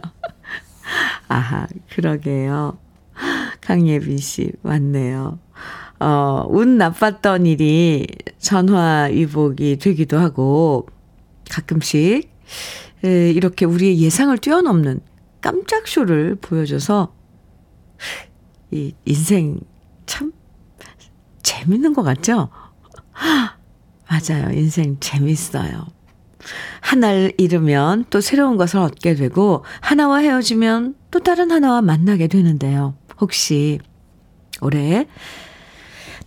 아하, 1.28 1.66
그러게요. 1.90 2.76
강예빈 3.60 4.18
씨, 4.18 4.52
맞네요. 4.62 5.38
어, 6.00 6.44
운 6.48 6.76
나빴던 6.76 7.46
일이 7.46 8.06
전화 8.38 9.04
위복이 9.04 9.78
되기도 9.78 10.18
하고, 10.18 10.86
가끔씩, 11.50 12.30
에, 13.04 13.30
이렇게 13.30 13.64
우리의 13.64 14.00
예상을 14.00 14.36
뛰어넘는 14.38 15.00
깜짝 15.40 15.86
쇼를 15.86 16.34
보여줘서, 16.34 17.14
이 18.72 18.92
인생 19.04 19.60
참 20.04 20.32
재밌는 21.44 21.94
것 21.94 22.02
같죠? 22.02 22.48
맞아요. 24.08 24.50
인생 24.52 24.96
재밌어요. 24.98 25.86
하나를 26.80 27.32
잃으면 27.38 28.04
또 28.10 28.20
새로운 28.20 28.56
것을 28.56 28.80
얻게 28.80 29.14
되고, 29.14 29.64
하나와 29.80 30.18
헤어지면 30.18 30.96
또 31.12 31.20
다른 31.20 31.52
하나와 31.52 31.80
만나게 31.80 32.26
되는데요. 32.26 32.96
혹시 33.20 33.78
올해 34.60 35.06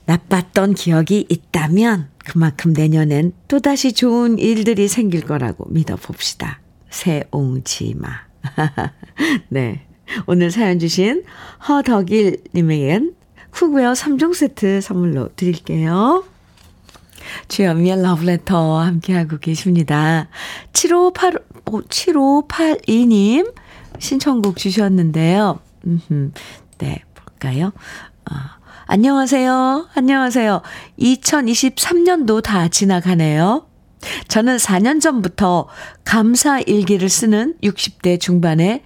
나빴던 0.05 0.73
기억이 0.73 1.27
있다면 1.29 2.09
그만큼 2.19 2.73
내년엔 2.73 3.33
또다시 3.47 3.93
좋은 3.93 4.39
일들이 4.39 4.87
생길 4.87 5.21
거라고 5.21 5.65
믿어봅시다. 5.69 6.61
새옹지마. 6.89 8.07
네. 9.49 9.85
오늘 10.25 10.51
사연 10.51 10.79
주신 10.79 11.23
허덕일님에겐 11.67 13.16
cookware 13.57 13.93
3종 13.93 14.35
세트 14.35 14.81
선물로 14.81 15.29
드릴게요. 15.35 16.23
주현미의 17.47 18.03
러브레터 18.03 18.79
함께하고 18.79 19.39
계십니다. 19.39 20.27
7585, 20.73 21.81
7582님 21.81 23.51
신청곡 23.97 24.57
주셨는데요. 24.57 25.59
네, 26.77 27.03
볼까요? 27.15 27.73
어, 28.29 28.35
안녕하세요. 28.85 29.89
안녕하세요. 29.95 30.61
2023년도 30.99 32.43
다 32.43 32.67
지나가네요. 32.67 33.65
저는 34.27 34.57
4년 34.57 35.01
전부터 35.01 35.67
감사 36.03 36.59
일기를 36.59 37.09
쓰는 37.09 37.55
60대 37.63 38.19
중반의 38.19 38.83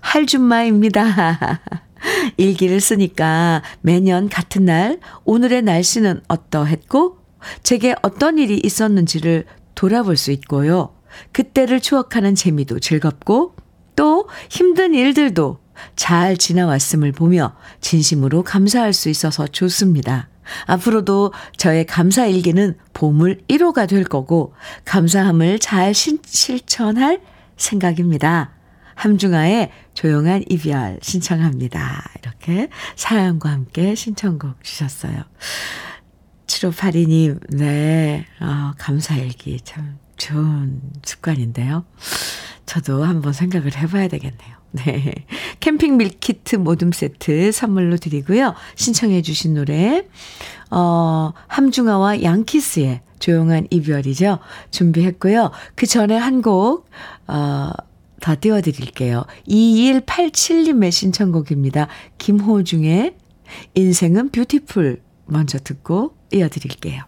할줌마입니다. 0.00 1.60
일기를 2.36 2.80
쓰니까 2.80 3.62
매년 3.80 4.28
같은 4.28 4.64
날 4.64 5.00
오늘의 5.24 5.62
날씨는 5.62 6.22
어떠했고 6.28 7.18
제게 7.62 7.94
어떤 8.02 8.38
일이 8.38 8.60
있었는지를 8.62 9.44
돌아볼 9.74 10.16
수 10.16 10.32
있고요. 10.32 10.94
그때를 11.32 11.80
추억하는 11.80 12.34
재미도 12.34 12.80
즐겁고 12.80 13.54
또 13.94 14.28
힘든 14.50 14.94
일들도 14.94 15.58
잘 15.94 16.36
지나왔음을 16.36 17.12
보며 17.12 17.54
진심으로 17.80 18.42
감사할 18.42 18.92
수 18.92 19.08
있어서 19.08 19.46
좋습니다. 19.46 20.28
앞으로도 20.66 21.32
저의 21.56 21.86
감사 21.86 22.26
일기는 22.26 22.76
보물 22.92 23.40
1호가 23.48 23.88
될 23.88 24.04
거고 24.04 24.54
감사함을 24.84 25.58
잘 25.58 25.92
실천할 25.94 27.20
생각입니다. 27.56 28.52
함중아의 28.94 29.70
조용한 29.96 30.44
이별 30.50 30.98
신청합니다. 31.02 32.04
이렇게 32.20 32.68
사연과 32.96 33.50
함께 33.50 33.94
신청곡 33.94 34.62
주셨어요. 34.62 35.24
7582님, 36.46 37.56
네, 37.56 38.26
어, 38.40 38.72
감사일기 38.78 39.60
참 39.64 39.98
좋은 40.16 40.80
습관인데요. 41.02 41.84
저도 42.66 43.04
한번 43.04 43.32
생각을 43.32 43.74
해봐야 43.76 44.08
되겠네요. 44.08 44.56
네. 44.72 45.14
캠핑 45.60 45.96
밀키트 45.96 46.56
모둠 46.56 46.92
세트 46.92 47.50
선물로 47.50 47.96
드리고요. 47.96 48.54
신청해주신 48.74 49.54
노래, 49.54 50.06
어, 50.70 51.32
함중아와 51.48 52.22
양키스의 52.22 53.00
조용한 53.18 53.66
이별이죠. 53.70 54.40
준비했고요. 54.70 55.52
그 55.74 55.86
전에 55.86 56.16
한 56.18 56.42
곡, 56.42 56.86
어, 57.28 57.70
더 58.20 58.36
띄워드릴게요. 58.40 59.24
2187님의 59.48 60.90
신청곡입니다. 60.90 61.88
김호중의 62.18 63.14
인생은 63.74 64.30
뷰티풀 64.30 65.00
먼저 65.26 65.58
듣고 65.58 66.16
이어드릴게요. 66.32 67.02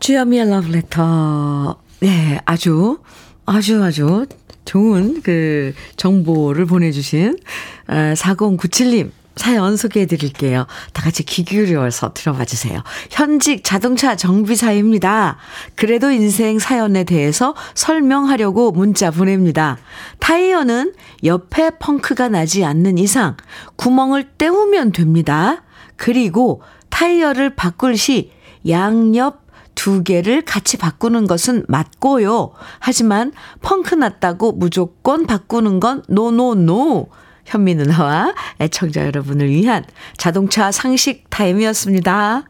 주여미의 0.00 0.48
러브레터. 0.50 1.80
네, 2.00 2.40
아주, 2.44 2.98
아주, 3.46 3.82
아주 3.82 4.26
좋은 4.64 5.22
그 5.22 5.74
정보를 5.96 6.66
보내주신 6.66 7.38
4097님. 7.86 9.10
사연 9.36 9.76
소개해 9.76 10.06
드릴게요. 10.06 10.66
다 10.92 11.02
같이 11.02 11.24
귀 11.24 11.44
기울여서 11.44 12.12
들어봐 12.14 12.44
주세요. 12.44 12.82
현직 13.10 13.64
자동차 13.64 14.16
정비사입니다. 14.16 15.38
그래도 15.74 16.10
인생 16.10 16.58
사연에 16.58 17.04
대해서 17.04 17.54
설명하려고 17.74 18.70
문자 18.72 19.10
보냅니다. 19.10 19.78
타이어는 20.20 20.94
옆에 21.24 21.70
펑크가 21.78 22.28
나지 22.28 22.64
않는 22.64 22.98
이상 22.98 23.36
구멍을 23.76 24.24
때우면 24.38 24.92
됩니다. 24.92 25.62
그리고 25.96 26.62
타이어를 26.90 27.54
바꿀 27.56 27.96
시 27.96 28.30
양옆 28.68 29.44
두 29.74 30.04
개를 30.04 30.42
같이 30.42 30.76
바꾸는 30.76 31.26
것은 31.26 31.64
맞고요. 31.68 32.52
하지만 32.78 33.32
펑크 33.60 33.96
났다고 33.96 34.52
무조건 34.52 35.26
바꾸는 35.26 35.80
건 35.80 36.02
노노노. 36.08 36.52
No, 36.52 36.52
no, 36.52 36.98
no. 37.00 37.23
현미 37.44 37.74
누나와 37.76 38.34
애청자 38.60 39.04
여러분을 39.06 39.48
위한 39.48 39.84
자동차 40.16 40.72
상식 40.72 41.28
타임이었습니다. 41.30 42.44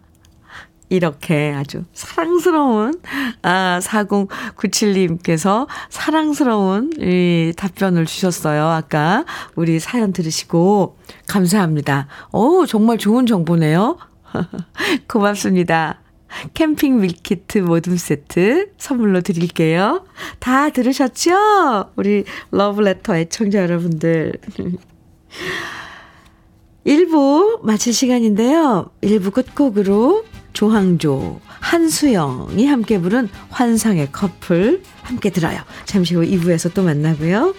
이렇게 0.90 1.52
아주 1.56 1.84
사랑스러운, 1.92 3.00
아, 3.42 3.80
4097님께서 3.82 5.66
사랑스러운 5.88 6.92
이 6.98 7.52
답변을 7.56 8.06
주셨어요. 8.06 8.66
아까 8.66 9.24
우리 9.56 9.80
사연 9.80 10.12
들으시고 10.12 10.98
감사합니다. 11.26 12.06
오, 12.32 12.66
정말 12.66 12.98
좋은 12.98 13.26
정보네요. 13.26 13.96
고맙습니다. 15.08 16.03
캠핑 16.52 17.00
밀키트 17.00 17.58
모둠 17.58 17.96
세트 17.96 18.72
선물로 18.76 19.22
드릴게요. 19.22 20.04
다 20.38 20.68
들으셨죠? 20.70 21.92
우리 21.96 22.24
러브레터 22.50 23.16
애청자 23.16 23.62
여러분들. 23.62 24.34
1부 26.86 27.62
마칠 27.64 27.94
시간인데요. 27.94 28.90
1부 29.00 29.32
끝곡으로 29.32 30.24
조항조, 30.52 31.40
한수영이 31.46 32.66
함께 32.66 33.00
부른 33.00 33.28
환상의 33.50 34.12
커플 34.12 34.82
함께 35.02 35.30
들어요. 35.30 35.60
잠시 35.84 36.14
후 36.14 36.22
2부에서 36.22 36.72
또 36.72 36.82
만나고요. 36.82 37.54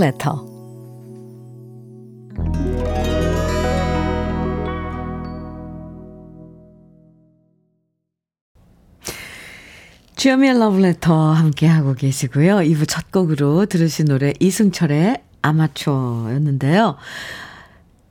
Love 0.00 0.06
Letter. 0.06 0.50
주현미의 10.16 10.54
Letter 10.84 11.12
함께하고 11.12 11.94
계시고요. 11.94 12.56
2부 12.56 12.86
첫 12.88 13.10
곡으로 13.10 13.66
들으신 13.66 14.06
노래 14.06 14.32
이승철의 14.40 15.22
아마추어였는데요. 15.42 16.96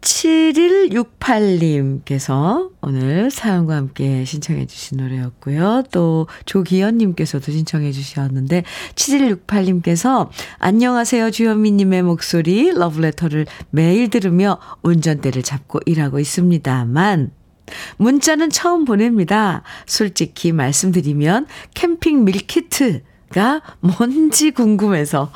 7168님께서 0.01 2.71
오늘 2.81 3.29
사연과 3.29 3.75
함께 3.75 4.23
신청해 4.23 4.65
주신 4.65 4.99
노래였고요. 4.99 5.83
또 5.91 6.27
조기현님께서도 6.45 7.51
신청해 7.51 7.91
주셨는데 7.91 8.63
7168님께서 8.95 10.29
안녕하세요 10.57 11.31
주현미님의 11.31 12.03
목소리 12.03 12.71
러브레터를 12.71 13.45
매일 13.71 14.09
들으며 14.09 14.57
운전대를 14.83 15.43
잡고 15.43 15.81
일하고 15.85 16.19
있습니다만 16.19 17.31
문자는 17.97 18.49
처음 18.49 18.85
보냅니다. 18.85 19.63
솔직히 19.85 20.53
말씀드리면 20.53 21.45
캠핑 21.73 22.23
밀키트가 22.23 23.61
뭔지 23.81 24.51
궁금해서 24.51 25.29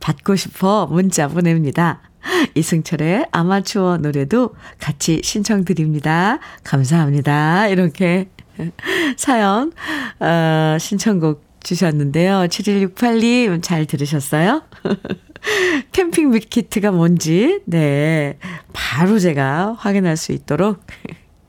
받고 0.00 0.36
싶어 0.36 0.86
문자 0.86 1.28
보냅니다. 1.28 2.00
이승철의 2.54 3.26
아마추어 3.30 3.98
노래도 3.98 4.54
같이 4.78 5.20
신청드립니다. 5.22 6.38
감사합니다. 6.62 7.68
이렇게 7.68 8.28
사연, 9.16 9.72
어, 10.20 10.76
신청곡 10.78 11.44
주셨는데요. 11.62 12.46
7168님 12.48 13.62
잘 13.62 13.86
들으셨어요? 13.86 14.62
캠핑 15.92 16.30
밀키트가 16.30 16.90
뭔지, 16.90 17.60
네. 17.66 18.38
바로 18.72 19.18
제가 19.18 19.74
확인할 19.78 20.16
수 20.16 20.32
있도록 20.32 20.80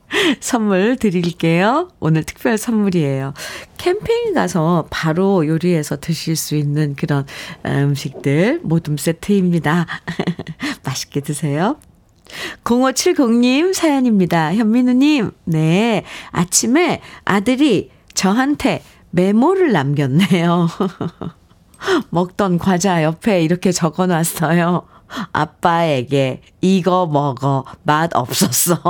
선물 0.40 0.96
드릴게요. 0.96 1.90
오늘 2.00 2.24
특별 2.24 2.58
선물이에요. 2.58 3.34
캠핑 3.78 4.34
가서 4.34 4.86
바로 4.90 5.46
요리해서 5.46 5.96
드실 5.96 6.36
수 6.36 6.54
있는 6.56 6.94
그런 6.94 7.26
음식들 7.64 8.60
모둠 8.62 8.96
세트입니다. 8.96 9.86
맛있게 10.84 11.20
드세요. 11.20 11.76
0570님 12.64 13.72
사연입니다. 13.72 14.54
현민우님, 14.54 15.30
네. 15.44 16.04
아침에 16.32 17.00
아들이 17.24 17.90
저한테 18.14 18.82
메모를 19.10 19.72
남겼네요. 19.72 20.68
먹던 22.10 22.58
과자 22.58 23.04
옆에 23.04 23.42
이렇게 23.42 23.70
적어 23.70 24.06
놨어요. 24.06 24.86
아빠에게 25.32 26.42
이거 26.60 27.06
먹어. 27.06 27.64
맛 27.84 28.10
없었어. 28.14 28.80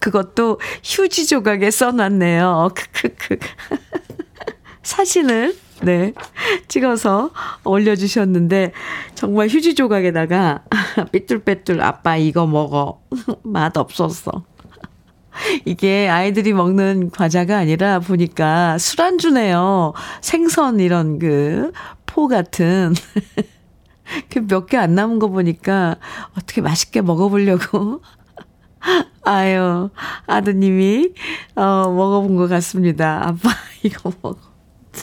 그것도 0.00 0.58
휴지 0.82 1.26
조각에 1.26 1.70
써놨네요. 1.70 2.70
크크크. 2.74 3.36
사진을, 4.82 5.54
네, 5.82 6.12
찍어서 6.68 7.30
올려주셨는데, 7.64 8.72
정말 9.14 9.48
휴지 9.48 9.74
조각에다가, 9.74 10.64
삐뚤빼뚤 11.12 11.80
아빠 11.80 12.16
이거 12.16 12.46
먹어. 12.46 13.02
맛 13.44 13.76
없었어. 13.76 14.44
이게 15.64 16.08
아이들이 16.08 16.52
먹는 16.52 17.10
과자가 17.10 17.58
아니라 17.58 18.00
보니까 18.00 18.78
술안주네요. 18.78 19.92
생선 20.22 20.80
이런 20.80 21.18
그 21.18 21.72
포 22.06 22.26
같은. 22.26 22.92
그 24.30 24.40
몇 24.40 24.66
개 24.66 24.76
안 24.76 24.94
남은 24.96 25.20
거 25.20 25.28
보니까 25.28 25.96
어떻게 26.36 26.60
맛있게 26.60 27.00
먹어보려고 27.02 28.02
아유, 29.22 29.90
아드님이, 30.26 31.12
어, 31.54 31.92
먹어본 31.92 32.36
것 32.36 32.48
같습니다. 32.48 33.28
아빠, 33.28 33.50
이거 33.82 34.12
먹어. 34.22 34.38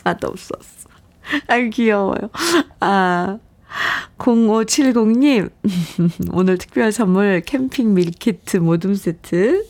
맛없었어. 0.03 0.89
아유, 1.47 1.69
귀여워요. 1.69 2.29
아, 2.79 3.37
0570님, 4.17 5.49
오늘 6.33 6.57
특별 6.57 6.91
선물 6.91 7.41
캠핑 7.45 7.93
밀키트 7.93 8.57
모둠 8.57 8.95
세트 8.95 9.65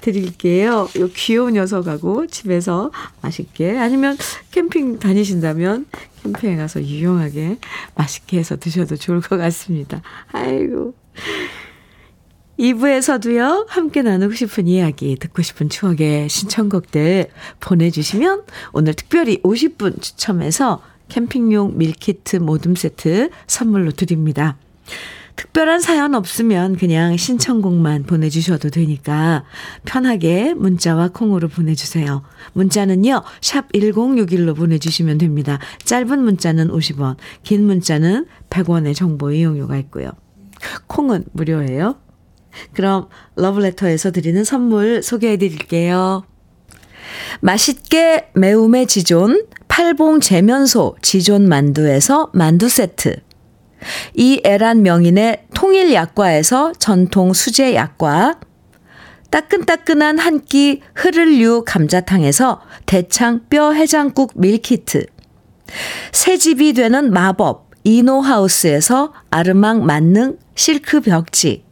드릴게요. 0.00 0.88
요 0.98 1.08
귀여운 1.14 1.54
녀석하고 1.54 2.26
집에서 2.26 2.90
맛있게, 3.22 3.78
아니면 3.78 4.16
캠핑 4.52 4.98
다니신다면 4.98 5.86
캠핑에 6.22 6.56
가서 6.56 6.82
유용하게 6.82 7.58
맛있게 7.94 8.38
해서 8.38 8.56
드셔도 8.56 8.96
좋을 8.96 9.20
것 9.20 9.36
같습니다. 9.36 10.02
아이고. 10.32 10.94
2부에서도요, 12.58 13.66
함께 13.68 14.02
나누고 14.02 14.34
싶은 14.34 14.66
이야기, 14.66 15.16
듣고 15.16 15.42
싶은 15.42 15.68
추억의 15.68 16.28
신청곡들 16.28 17.28
보내주시면 17.60 18.42
오늘 18.72 18.94
특별히 18.94 19.40
50분 19.42 20.02
추첨해서 20.02 20.82
캠핑용 21.08 21.78
밀키트 21.78 22.36
모둠 22.36 22.74
세트 22.74 23.30
선물로 23.46 23.92
드립니다. 23.92 24.56
특별한 25.36 25.78
사연 25.78 26.16
없으면 26.16 26.76
그냥 26.76 27.16
신청곡만 27.16 28.02
보내주셔도 28.02 28.70
되니까 28.70 29.44
편하게 29.84 30.52
문자와 30.52 31.10
콩으로 31.10 31.46
보내주세요. 31.46 32.24
문자는요, 32.54 33.22
샵 33.40 33.70
1061로 33.72 34.56
보내주시면 34.56 35.18
됩니다. 35.18 35.60
짧은 35.84 36.18
문자는 36.24 36.68
50원, 36.68 37.14
긴 37.44 37.66
문자는 37.66 38.26
100원의 38.50 38.96
정보 38.96 39.30
이용료가 39.30 39.76
있고요. 39.76 40.10
콩은 40.88 41.26
무료예요. 41.30 42.07
그럼 42.72 43.08
러브레터에서 43.36 44.10
드리는 44.10 44.42
선물 44.44 45.02
소개해 45.02 45.36
드릴게요. 45.36 46.24
맛있게 47.40 48.30
매움의 48.34 48.86
지존 48.86 49.46
팔봉 49.68 50.20
재면소 50.20 50.96
지존 51.02 51.48
만두에서 51.48 52.30
만두 52.34 52.68
세트. 52.68 53.16
이 54.14 54.40
애란 54.44 54.82
명인의 54.82 55.46
통일 55.54 55.92
약과에서 55.94 56.72
전통 56.78 57.32
수제 57.32 57.74
약과. 57.74 58.40
따끈따끈한 59.30 60.18
한 60.18 60.40
끼 60.44 60.80
흐를류 60.94 61.64
감자탕에서 61.66 62.62
대창 62.86 63.42
뼈 63.50 63.72
해장국 63.72 64.32
밀키트. 64.34 65.06
새집이 66.12 66.72
되는 66.72 67.12
마법 67.12 67.70
이노하우스에서 67.84 69.12
아르망 69.30 69.84
만능 69.84 70.38
실크 70.54 71.02
벽지. 71.02 71.67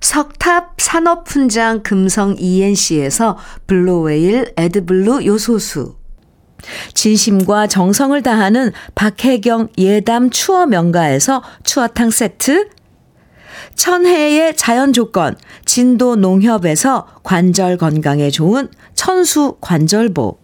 석탑 0.00 0.74
산업훈장 0.78 1.82
금성 1.82 2.36
ENC에서 2.38 3.36
블루웨일 3.66 4.52
에드블루 4.56 5.26
요소수. 5.26 5.96
진심과 6.94 7.66
정성을 7.66 8.20
다하는 8.22 8.72
박혜경 8.94 9.68
예담 9.78 10.30
추어 10.30 10.66
명가에서 10.66 11.42
추어탕 11.64 12.10
세트. 12.10 12.68
천혜의 13.74 14.56
자연 14.56 14.92
조건 14.92 15.36
진도 15.64 16.16
농협에서 16.16 17.06
관절 17.22 17.76
건강에 17.76 18.30
좋은 18.30 18.68
천수 18.94 19.56
관절보. 19.60 20.38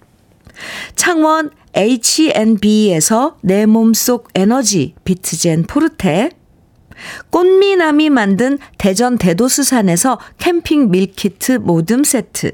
창원 0.95 1.51
H&B에서 1.75 3.37
내 3.43 3.67
몸속 3.67 4.29
에너지 4.35 4.95
비트젠 5.05 5.65
포르테. 5.65 6.31
꽃미남이 7.31 8.11
만든 8.11 8.59
대전 8.79 9.19
대도수산에서 9.19 10.19
캠핑 10.39 10.91
밀키트 10.91 11.53
모듬 11.63 12.05
세트. 12.05 12.53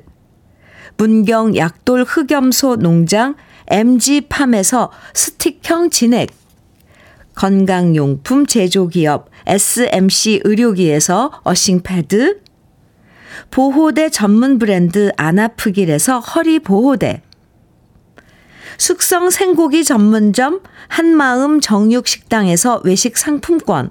문경 0.97 1.57
약돌 1.57 2.05
흑염소 2.05 2.77
농장 2.77 3.35
MG팜에서 3.69 4.91
스틱형 5.15 5.91
진액. 5.91 6.31
건강용품 7.35 8.47
제조기업 8.47 9.31
SMC 9.47 10.43
의료기에서 10.45 11.41
earthing 11.45 12.09
pad. 12.09 12.41
보호대 13.51 14.11
전문 14.11 14.59
브랜드 14.59 15.11
아나프길에서 15.17 16.21
허리보호대. 16.21 17.23
숙성 18.79 19.31
생고기 19.31 19.85
전문점 19.85 20.61
한마음 20.89 21.61
정육식당에서 21.61 22.83
외식 22.85 23.17
상품권. 23.17 23.91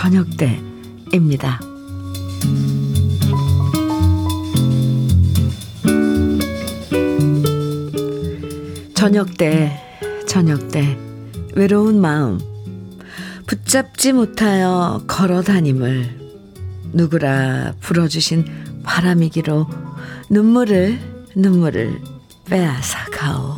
저녁 0.00 0.28
때입니다. 0.36 1.58
저녁 8.94 9.36
때, 9.36 9.76
저녁 10.28 10.68
때, 10.68 10.96
외로운 11.56 12.00
마음, 12.00 12.38
붙잡지 13.48 14.12
못하여 14.12 15.02
걸어 15.08 15.42
다님을 15.42 16.16
누구라 16.92 17.74
불어주신 17.80 18.44
바람이기로 18.84 19.66
눈물을, 20.30 21.00
눈물을 21.34 22.00
빼앗아 22.48 23.06
가오. 23.10 23.57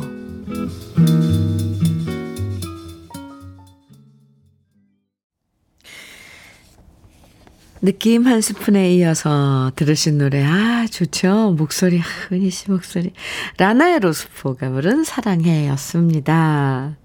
느낌 7.83 8.27
한 8.27 8.41
스푼에 8.41 8.93
이어서 8.93 9.71
들으신 9.75 10.19
노래, 10.19 10.43
아, 10.43 10.85
좋죠. 10.85 11.55
목소리, 11.57 11.97
흔히 11.97 12.51
씨 12.51 12.69
목소리. 12.69 13.11
라나의 13.57 13.99
로스포가 14.01 14.69
부른 14.69 15.03
사랑해 15.03 15.67
였습니다. 15.69 16.95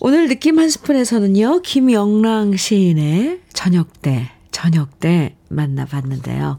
오늘 0.00 0.28
느낌 0.28 0.58
한 0.58 0.70
스푼에서는요, 0.70 1.60
김영랑 1.60 2.56
시인의 2.56 3.40
저녁 3.52 4.00
때, 4.00 4.30
저녁 4.52 5.00
때 5.00 5.36
만나봤는데요. 5.50 6.58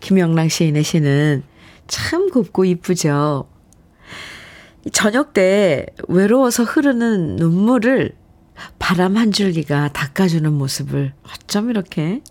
김영랑 0.00 0.48
시인의 0.48 0.82
시는 0.82 1.44
참 1.86 2.30
곱고 2.30 2.64
이쁘죠. 2.64 3.48
저녁 4.92 5.32
때 5.32 5.86
외로워서 6.08 6.64
흐르는 6.64 7.36
눈물을 7.36 8.16
바람 8.78 9.16
한 9.16 9.32
줄기가 9.32 9.88
닦아주는 9.92 10.52
모습을 10.52 11.12
어쩜 11.32 11.70
이렇게 11.70 12.22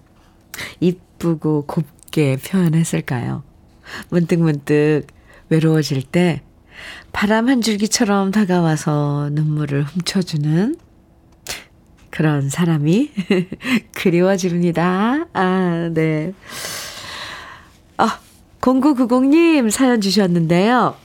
이쁘고 0.79 1.65
곱게 1.65 2.37
표현했을까요? 2.37 3.43
문득 4.09 4.39
문득 4.39 5.07
외로워질 5.49 6.03
때 6.03 6.41
바람 7.11 7.49
한 7.49 7.61
줄기처럼 7.61 8.31
다가와서 8.31 9.29
눈물을 9.31 9.83
훔쳐주는 9.83 10.77
그런 12.09 12.49
사람이 12.49 13.11
그리워집니다. 13.93 15.25
아, 15.33 15.89
네. 15.93 16.33
아, 17.97 18.19
0990님 18.61 19.71
사연 19.71 19.99
주셨는데요. 19.99 20.95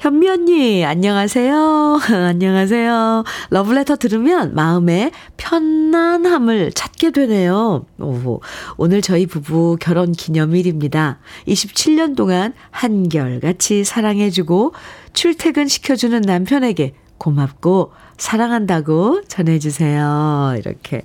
현미 0.00 0.30
언니, 0.30 0.82
안녕하세요. 0.82 2.00
안녕하세요. 2.08 3.22
러브레터 3.50 3.96
들으면 3.96 4.54
마음의 4.54 5.10
편안함을 5.36 6.72
찾게 6.72 7.10
되네요. 7.10 7.84
오, 7.98 8.40
오늘 8.78 9.02
저희 9.02 9.26
부부 9.26 9.76
결혼 9.78 10.12
기념일입니다. 10.12 11.18
27년 11.46 12.16
동안 12.16 12.54
한결같이 12.70 13.84
사랑해주고 13.84 14.72
출퇴근 15.12 15.68
시켜주는 15.68 16.18
남편에게 16.22 16.94
고맙고 17.18 17.92
사랑한다고 18.16 19.24
전해주세요. 19.28 20.54
이렇게 20.56 21.02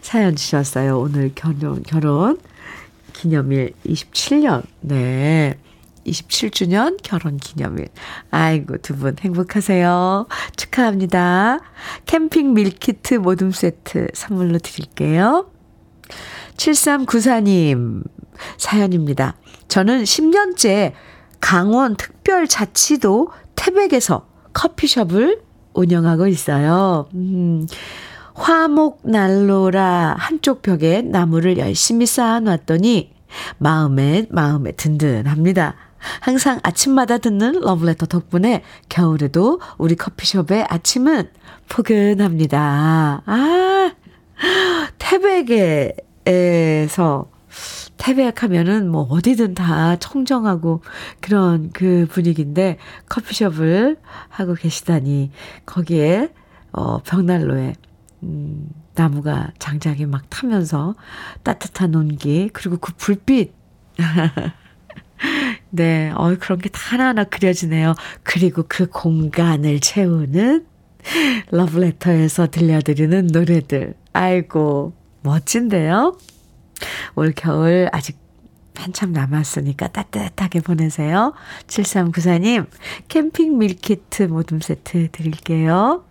사연 0.00 0.34
주셨어요. 0.34 0.98
오늘 0.98 1.30
결혼, 1.36 1.84
결혼 1.84 2.40
기념일 3.12 3.74
27년. 3.86 4.64
네. 4.80 5.56
27주년 6.06 6.98
결혼 7.02 7.36
기념일. 7.36 7.88
아이고, 8.30 8.78
두 8.78 8.94
분 8.96 9.16
행복하세요. 9.20 10.26
축하합니다. 10.56 11.58
캠핑 12.06 12.54
밀키트 12.54 13.14
모둠 13.14 13.50
세트 13.50 14.08
선물로 14.14 14.58
드릴게요. 14.58 15.50
7394님 16.56 18.04
사연입니다. 18.58 19.36
저는 19.68 20.02
10년째 20.04 20.92
강원 21.40 21.96
특별 21.96 22.46
자치도 22.46 23.30
태백에서 23.54 24.26
커피숍을 24.52 25.40
운영하고 25.74 26.26
있어요. 26.26 27.08
음, 27.14 27.66
화목 28.34 29.00
난로라 29.04 30.16
한쪽 30.18 30.62
벽에 30.62 31.02
나무를 31.02 31.58
열심히 31.58 32.06
쌓아놨더니 32.06 33.12
마음에, 33.58 34.26
마음에 34.30 34.72
든든합니다. 34.72 35.74
항상 36.20 36.60
아침마다 36.62 37.18
듣는 37.18 37.60
러브레터 37.60 38.06
덕분에 38.06 38.62
겨울에도 38.88 39.60
우리 39.78 39.94
커피숍의 39.94 40.66
아침은 40.68 41.30
포근합니다. 41.68 43.22
아, 43.24 43.92
태백에서, 44.98 45.96
태백 47.96 48.42
하면은 48.42 48.88
뭐 48.90 49.02
어디든 49.02 49.54
다 49.54 49.96
청정하고 49.96 50.82
그런 51.20 51.70
그 51.72 52.06
분위기인데 52.10 52.78
커피숍을 53.08 53.96
하고 54.28 54.54
계시다니 54.54 55.30
거기에 55.66 56.30
어 56.72 56.98
벽난로에 56.98 57.74
음 58.24 58.68
나무가 58.94 59.52
장작이 59.58 60.06
막 60.06 60.28
타면서 60.30 60.94
따뜻한 61.44 61.94
온기 61.94 62.50
그리고 62.52 62.76
그 62.78 62.92
불빛 62.96 63.54
네, 65.74 66.10
어 66.14 66.36
그런 66.38 66.58
게 66.58 66.68
다 66.68 66.78
하나하나 66.78 67.24
그려지네요. 67.24 67.94
그리고 68.22 68.64
그 68.68 68.86
공간을 68.88 69.80
채우는 69.80 70.66
러브레터에서 71.50 72.48
들려드리는 72.48 73.28
노래들. 73.28 73.94
아이고, 74.12 74.92
멋진데요? 75.22 76.18
올 77.14 77.32
겨울 77.34 77.88
아직 77.92 78.18
한참 78.74 79.12
남았으니까 79.12 79.88
따뜻하게 79.88 80.60
보내세요. 80.60 81.32
7394님, 81.68 82.66
캠핑 83.08 83.56
밀키트 83.58 84.24
모둠 84.24 84.60
세트 84.60 85.08
드릴게요. 85.10 86.04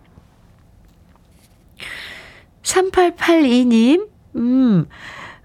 3882님, 2.62 4.08
음, 4.36 4.86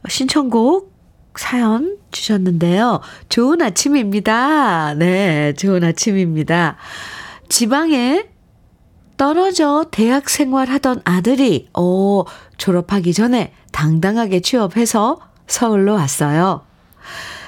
신청곡 0.08 0.97
사연 1.40 1.98
주셨는데요. 2.12 3.02
좋은 3.30 3.62
아침입니다. 3.62 4.94
네, 4.96 5.54
좋은 5.54 5.84
아침입니다. 5.84 6.78
지방에 7.50 8.26
떨어져 9.18 9.86
대학 9.92 10.30
생활 10.30 10.70
하던 10.70 11.02
아들이, 11.04 11.70
오, 11.76 12.26
졸업하기 12.58 13.14
전에 13.14 13.54
당당하게 13.72 14.42
취업해서 14.42 15.20
서울로 15.48 15.94
왔어요. 15.94 16.66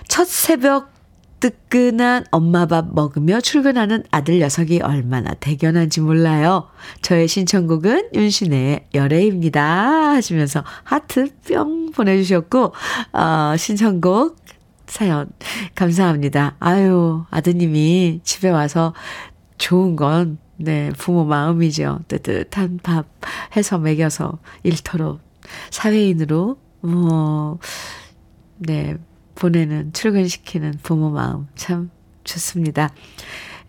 첫 0.08 0.28
새벽 0.28 0.92
뜨끈한 1.40 2.26
엄마 2.32 2.66
밥 2.66 2.94
먹으며 2.94 3.40
출근하는 3.42 4.04
아들 4.12 4.40
녀석이 4.40 4.82
얼마나 4.82 5.34
대견한지 5.36 6.02
몰라요. 6.02 6.68
저의 7.02 7.28
신청곡은 7.28 8.10
윤신의 8.14 8.88
열애입니다. 8.94 10.12
하시면서 10.12 10.64
하트 10.84 11.30
뿅 11.48 11.92
보내주셨고, 11.92 12.74
어, 13.14 13.56
신청곡 13.58 14.38
사연 14.88 15.30
감사합니다. 15.76 16.56
아유, 16.60 17.24
아드님이 17.30 18.22
집에 18.24 18.50
와서 18.50 18.94
좋은 19.58 19.96
건, 19.96 20.40
네, 20.58 20.92
부모 20.98 21.24
마음이죠. 21.24 22.02
뜨뜻한 22.08 22.80
밥 22.84 23.06
해서 23.56 23.78
먹여서 23.78 24.40
일터로, 24.64 25.20
사회인으로, 25.70 26.58
뭐, 26.82 27.60
네, 28.58 28.98
보내는, 29.40 29.94
출근시키는 29.94 30.76
부모 30.84 31.10
마음 31.10 31.48
참 31.56 31.90
좋습니다. 32.24 32.94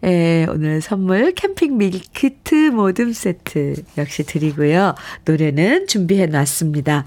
에, 0.02 0.46
오늘 0.48 0.80
선물 0.80 1.32
캠핑 1.32 1.76
밀키트 1.76 2.70
모듬 2.70 3.12
세트 3.12 3.82
역시 3.98 4.24
드리고요. 4.24 4.94
노래는 5.24 5.86
준비해 5.86 6.26
놨습니다. 6.26 7.06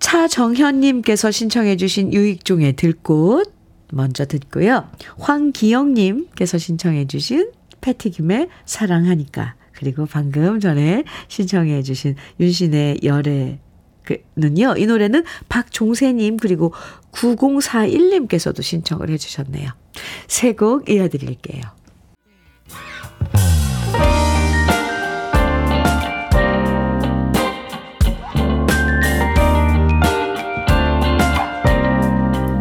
차정현님께서 0.00 1.30
신청해 1.30 1.76
주신 1.76 2.12
유익종의 2.12 2.74
들꽃 2.74 3.52
먼저 3.92 4.24
듣고요. 4.24 4.88
황기영님께서 5.18 6.58
신청해 6.58 7.06
주신 7.06 7.52
패티김의 7.80 8.48
사랑하니까 8.64 9.54
그리고 9.72 10.06
방금 10.06 10.60
전에 10.60 11.04
신청해 11.28 11.82
주신 11.82 12.16
윤신의 12.38 13.00
열애 13.04 13.58
는요. 14.36 14.74
이 14.76 14.86
노래는 14.86 15.24
박종세님 15.48 16.36
그리고 16.38 16.72
9041님께서도 17.12 18.62
신청을 18.62 19.10
해주셨네요. 19.10 19.70
세 20.28 20.52
곡 20.52 20.88
이어드릴게요. 20.88 21.62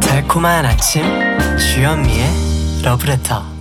달콤한 0.01 0.65
아침 0.65 1.03
주현미의 1.57 2.27
러브레터 2.83 3.58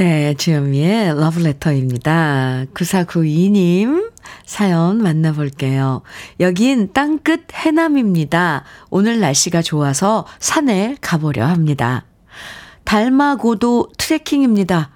네, 0.00 0.32
주현미의 0.32 1.20
러브레터입니다. 1.20 2.64
9492님 2.72 4.10
사연 4.46 5.02
만나볼게요. 5.02 6.00
여긴 6.40 6.90
땅끝 6.94 7.52
해남입니다. 7.52 8.64
오늘 8.88 9.20
날씨가 9.20 9.60
좋아서 9.60 10.26
산에 10.38 10.96
가보려 11.02 11.44
합니다. 11.44 12.06
달마고도 12.84 13.90
트레킹입니다. 13.98 14.90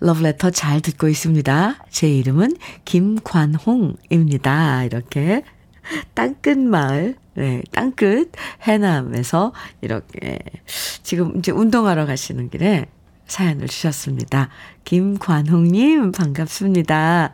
러브레터 0.00 0.50
잘 0.50 0.82
듣고 0.82 1.08
있습니다. 1.08 1.86
제 1.88 2.10
이름은 2.10 2.54
김관홍입니다. 2.84 4.84
이렇게 4.84 5.44
땅끝 6.12 6.58
마을, 6.58 7.16
네, 7.36 7.62
땅끝 7.72 8.32
해남에서 8.64 9.54
이렇게 9.80 10.40
지금 11.02 11.38
이제 11.38 11.52
운동하러 11.52 12.04
가시는 12.04 12.50
길에 12.50 12.84
사연을 13.32 13.66
주셨습니다. 13.66 14.50
김관홍님 14.84 16.12
반갑습니다. 16.12 17.32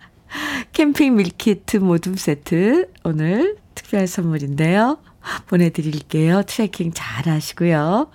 캠핑 0.72 1.16
밀키트 1.16 1.78
모둠 1.78 2.14
세트 2.14 2.92
오늘 3.02 3.56
특별 3.74 4.06
선물인데요. 4.06 4.98
보내드릴게요. 5.48 6.42
트레킹 6.46 6.92
잘 6.94 7.28
하시고요. 7.28 8.12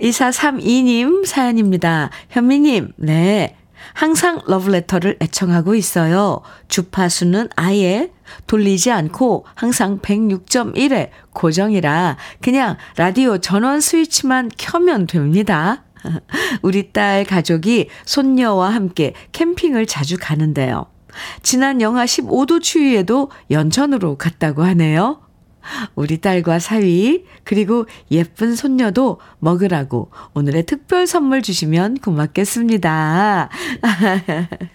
2432님 0.00 1.26
사연입니다. 1.26 2.08
현미님, 2.30 2.92
네. 2.96 3.56
항상 3.92 4.40
러브레터를 4.46 5.18
애청하고 5.20 5.74
있어요. 5.74 6.40
주파수는 6.68 7.50
아예 7.56 8.10
돌리지 8.46 8.90
않고 8.90 9.44
항상 9.54 9.98
106.1에 9.98 11.10
고정이라 11.34 12.16
그냥 12.40 12.76
라디오 12.96 13.38
전원 13.38 13.80
스위치만 13.80 14.50
켜면 14.56 15.06
됩니다. 15.06 15.84
우리 16.62 16.92
딸 16.92 17.24
가족이 17.24 17.88
손녀와 18.04 18.70
함께 18.70 19.14
캠핑을 19.32 19.86
자주 19.86 20.16
가는데요. 20.20 20.86
지난 21.42 21.80
영하 21.80 22.04
15도 22.04 22.62
추위에도 22.62 23.30
연천으로 23.50 24.16
갔다고 24.16 24.62
하네요. 24.62 25.20
우리 25.94 26.18
딸과 26.18 26.58
사위, 26.58 27.24
그리고 27.44 27.86
예쁜 28.10 28.56
손녀도 28.56 29.18
먹으라고 29.38 30.10
오늘의 30.34 30.64
특별 30.66 31.06
선물 31.06 31.42
주시면 31.42 31.98
고맙겠습니다. 31.98 33.50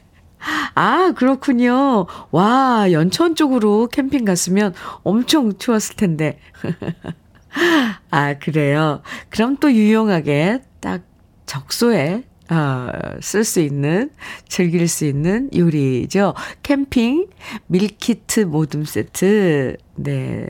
아, 0.75 1.11
그렇군요. 1.13 2.05
와, 2.31 2.91
연천 2.91 3.35
쪽으로 3.35 3.87
캠핑 3.87 4.25
갔으면 4.25 4.73
엄청 5.03 5.57
추웠을 5.57 5.95
텐데. 5.95 6.39
아, 8.11 8.35
그래요. 8.35 9.01
그럼 9.29 9.57
또 9.57 9.71
유용하게 9.71 10.61
딱 10.81 11.01
적소에 11.45 12.23
어, 12.49 12.89
쓸수 13.21 13.59
있는, 13.59 14.11
즐길 14.47 14.87
수 14.87 15.05
있는 15.05 15.49
요리죠. 15.55 16.35
캠핑 16.61 17.27
밀키트 17.67 18.41
모듬 18.41 18.85
세트, 18.85 19.77
네, 19.95 20.47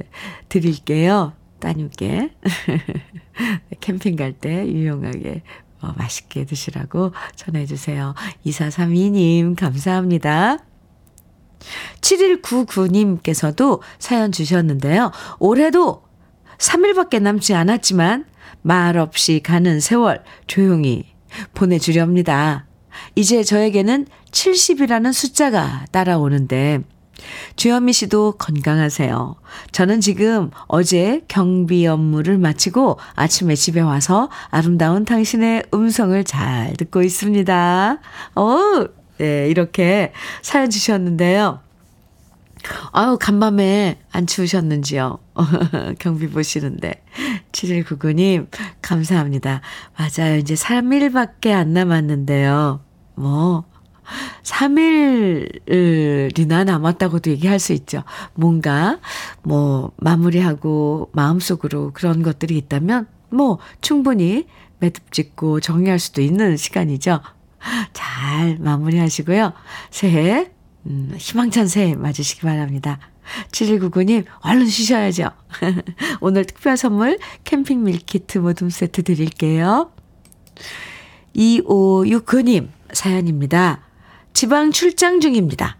드릴게요. 0.50 1.34
따님께. 1.60 2.32
캠핑 3.80 4.16
갈 4.18 4.34
때 4.34 4.68
유용하게 4.68 5.42
어, 5.82 5.94
맛있게 5.98 6.46
드시라고 6.46 7.12
전해주세요. 7.36 8.14
2432님, 8.46 9.56
감사합니다. 9.56 10.58
7199님께서도 12.02 13.80
사연 14.00 14.32
주셨는데요. 14.32 15.12
올해도 15.40 16.04
3일밖에 16.58 17.22
남지 17.22 17.54
않았지만 17.54 18.26
말 18.66 18.98
없이 18.98 19.42
가는 19.44 19.80
세월 19.80 20.24
조용히 20.48 21.06
보내주렵니다. 21.54 22.66
이제 23.14 23.44
저에게는 23.44 24.08
70이라는 24.32 25.14
숫자가 25.14 25.86
따라오는데 25.92 26.80
주현미 27.58 27.94
씨도 27.94 28.34
건강하세요. 28.40 29.36
저는 29.72 30.02
지금 30.02 30.50
어제 30.66 31.22
경비 31.28 31.86
업무를 31.86 32.40
마치고 32.40 32.98
아침에 33.14 33.54
집에 33.54 33.82
와서 33.82 34.32
아름다운 34.50 35.06
당신의 35.06 35.66
음성을 35.72 36.24
잘 36.24 36.74
듣고 36.74 37.04
있습니다. 37.04 38.00
어, 38.36 38.60
네, 39.20 39.48
이렇게 39.48 40.12
사연 40.42 40.72
주셨는데요. 40.72 41.65
아유, 42.92 43.18
간밤에 43.20 44.00
안 44.12 44.28
추우셨는지요? 44.28 45.20
경비 46.00 46.30
보시는데. 46.30 47.04
7199님, 47.52 48.48
감사합니다. 48.82 49.62
맞아요. 49.98 50.38
이제 50.38 50.54
3일밖에 50.56 51.52
안 51.52 51.74
남았는데요. 51.74 52.82
뭐, 53.16 53.66
3일이나 54.44 55.84
남았다고도 56.66 57.32
얘기할 57.32 57.60
수 57.60 57.74
있죠. 57.74 58.04
뭔가, 58.34 59.00
뭐, 59.44 59.92
마무리하고 59.98 61.10
마음속으로 61.14 61.92
그런 61.94 62.24
것들이 62.24 62.58
있다면, 62.58 63.08
뭐, 63.30 63.60
충분히 63.82 64.48
매듭 64.80 65.12
짓고 65.12 65.60
정리할 65.60 66.00
수도 66.00 66.22
있는 66.22 66.58
시간이죠. 66.58 67.22
잘 67.94 68.58
마무리하시고요. 68.60 69.54
새해, 69.90 70.52
음, 70.88 71.14
희망찬 71.18 71.68
새해 71.68 71.96
맞으시기 71.96 72.42
바랍니다. 72.42 73.00
7199님, 73.52 74.26
얼른 74.42 74.68
쉬셔야죠. 74.68 75.30
오늘 76.22 76.46
특별 76.46 76.78
선물 76.78 77.18
캠핑 77.44 77.84
밀키트 77.84 78.38
모둠 78.38 78.70
세트 78.70 79.04
드릴게요. 79.04 79.92
2569님, 81.36 82.70
사연입니다. 82.94 83.82
지방 84.34 84.72
출장 84.72 85.20
중입니다. 85.20 85.78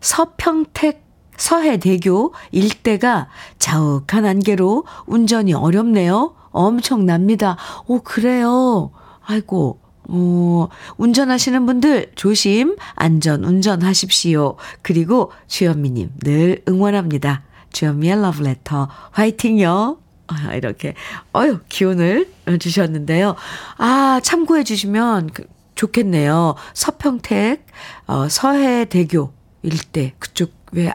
서평택 0.00 1.04
서해대교 1.36 2.32
일대가 2.52 3.28
자욱한 3.58 4.24
안개로 4.24 4.84
운전이 5.06 5.52
어렵네요. 5.52 6.34
엄청납니다. 6.50 7.58
오, 7.86 8.00
그래요. 8.00 8.90
아이고, 9.22 9.80
어, 10.08 10.68
운전하시는 10.96 11.66
분들 11.66 12.12
조심, 12.14 12.76
안전 12.94 13.44
운전하십시오. 13.44 14.56
그리고 14.82 15.32
주현미님 15.48 16.10
늘 16.22 16.62
응원합니다. 16.68 17.42
주현미의 17.72 18.22
러브레터 18.22 18.88
화이팅요. 19.10 19.98
아, 20.28 20.54
이렇게, 20.54 20.94
어유 21.34 21.60
기운을 21.68 22.28
주셨는데요. 22.58 23.36
아, 23.78 24.20
참고해 24.22 24.64
주시면 24.64 25.30
그, 25.32 25.44
좋겠네요. 25.76 26.56
서평택, 26.74 27.66
어, 28.06 28.28
서해대교 28.28 29.32
일대, 29.62 30.14
그쪽, 30.18 30.52
왜, 30.72 30.92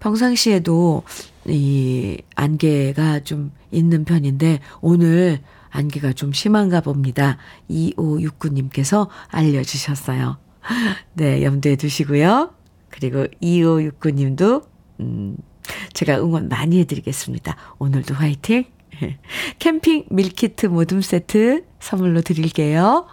평상시에도 0.00 1.02
이 1.46 2.18
안개가 2.36 3.20
좀 3.20 3.50
있는 3.72 4.04
편인데, 4.04 4.60
오늘 4.80 5.40
안개가 5.70 6.12
좀 6.12 6.32
심한가 6.32 6.80
봅니다. 6.80 7.38
2569님께서 7.70 9.08
알려주셨어요. 9.28 10.38
네, 11.14 11.44
염두에 11.44 11.76
두시고요. 11.76 12.54
그리고 12.90 13.26
2569님도, 13.42 14.66
음, 15.00 15.36
제가 15.92 16.18
응원 16.18 16.48
많이 16.48 16.78
해드리겠습니다. 16.80 17.56
오늘도 17.78 18.14
화이팅! 18.14 18.64
캠핑 19.58 20.06
밀키트 20.10 20.66
모둠 20.66 21.00
세트 21.00 21.64
선물로 21.80 22.22
드릴게요. 22.22 23.06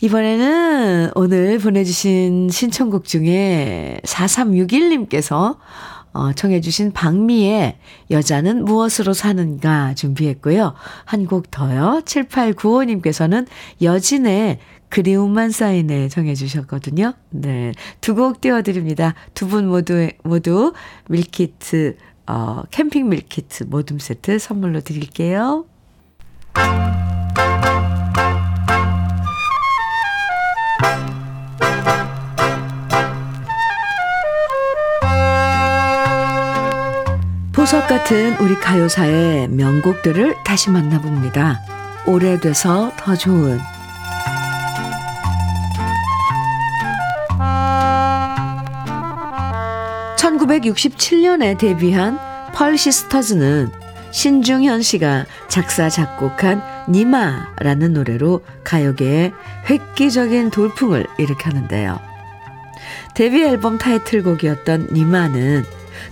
이번에는 0.00 1.12
오늘 1.14 1.58
보내주신 1.58 2.50
신청곡 2.50 3.04
중에 3.04 4.00
4361님께서 4.04 5.56
어, 6.14 6.32
청해주신 6.32 6.92
박미의 6.92 7.76
여자는 8.10 8.64
무엇으로 8.64 9.12
사는가 9.12 9.94
준비했고요. 9.94 10.74
한 11.04 11.26
곡 11.26 11.50
더요. 11.50 12.00
7895님께서는 12.04 13.46
여진의 13.82 14.58
그리움만 14.88 15.50
쌓이네 15.50 16.08
청해주셨거든요. 16.08 17.14
네. 17.30 17.72
두 18.00 18.14
곡 18.14 18.40
띄워드립니다. 18.40 19.14
두 19.34 19.48
분 19.48 19.66
모두, 19.68 20.08
모두 20.22 20.72
밀키트, 21.08 21.96
어, 22.28 22.62
캠핑 22.70 23.08
밀키트 23.08 23.64
모둠 23.64 23.98
세트 23.98 24.38
선물로 24.38 24.80
드릴게요. 24.80 25.66
보석 37.84 37.88
같은 37.88 38.36
우리 38.38 38.54
가요사의 38.54 39.48
명곡들을 39.48 40.36
다시 40.44 40.70
만나봅니다. 40.70 41.60
오래돼서 42.06 42.92
더 42.96 43.14
좋은 43.14 43.58
1967년에 50.16 51.58
데뷔한 51.58 52.18
펄 52.54 52.76
시스터즈는 52.78 53.70
신중현 54.10 54.82
씨가 54.82 55.26
작사 55.48 55.88
작곡한 55.88 56.62
니마라는 56.88 57.92
노래로 57.92 58.44
가요계에 58.62 59.32
획기적인 59.68 60.50
돌풍을 60.50 61.06
일으켰는데요. 61.18 61.98
데뷔 63.14 63.42
앨범 63.44 63.78
타이틀곡이었던 63.78 64.88
니마는 64.92 65.64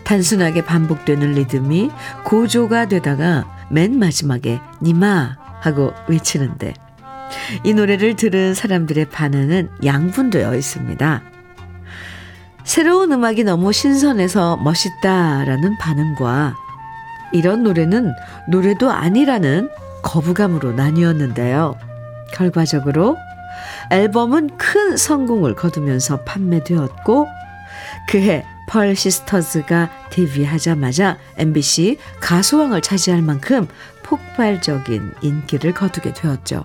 단순하게 0.04 0.64
반복되는 0.64 1.32
리듬이 1.32 1.90
고조가 2.24 2.86
되다가 2.88 3.44
맨 3.70 3.98
마지막에 3.98 4.60
니마 4.82 5.36
하고 5.60 5.92
외치는데 6.08 6.74
이 7.64 7.72
노래를 7.72 8.16
들은 8.16 8.54
사람들의 8.54 9.06
반응은 9.06 9.70
양분되어 9.84 10.54
있습니다. 10.54 11.22
새로운 12.64 13.12
음악이 13.12 13.44
너무 13.44 13.72
신선해서 13.72 14.58
멋있다라는 14.58 15.78
반응과 15.78 16.56
이런 17.32 17.62
노래는 17.62 18.12
노래도 18.48 18.90
아니라는 18.90 19.68
거부감으로 20.02 20.72
나뉘었는데요. 20.72 21.76
결과적으로 22.32 23.16
앨범은 23.90 24.56
큰 24.56 24.96
성공을 24.96 25.54
거두면서 25.54 26.20
판매되었고 26.22 27.26
그해 28.08 28.44
펄 28.72 28.96
시스터즈가 28.96 29.90
데뷔하자마자 30.08 31.18
MBC 31.36 31.98
가수왕을 32.20 32.80
차지할 32.80 33.20
만큼 33.20 33.68
폭발적인 34.02 35.12
인기를 35.20 35.74
거두게 35.74 36.14
되었죠. 36.14 36.64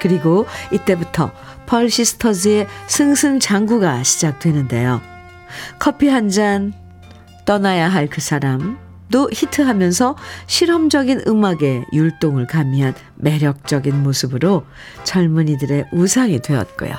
그리고 0.00 0.46
이때부터 0.70 1.32
펄 1.66 1.90
시스터즈의 1.90 2.68
승승장구가 2.86 4.04
시작되는데요. 4.04 5.00
커피 5.80 6.06
한 6.06 6.28
잔, 6.28 6.72
떠나야 7.44 7.88
할 7.88 8.06
그 8.06 8.20
사람도 8.20 9.30
히트하면서 9.32 10.16
실험적인 10.46 11.22
음악에 11.26 11.86
율동을 11.92 12.46
가미한 12.46 12.94
매력적인 13.16 14.00
모습으로 14.00 14.64
젊은이들의 15.02 15.86
우상이 15.90 16.40
되었고요. 16.40 16.94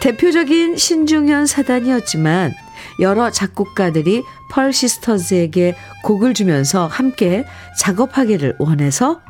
대표적인 0.00 0.76
신중현 0.76 1.46
사단이었지만 1.46 2.52
여러 3.00 3.30
작곡가들이 3.30 4.22
펄 4.50 4.72
시스터즈에게 4.72 5.74
곡을 6.02 6.34
주면서 6.34 6.86
함께 6.86 7.44
작업하기를 7.78 8.56
원해서 8.58 9.20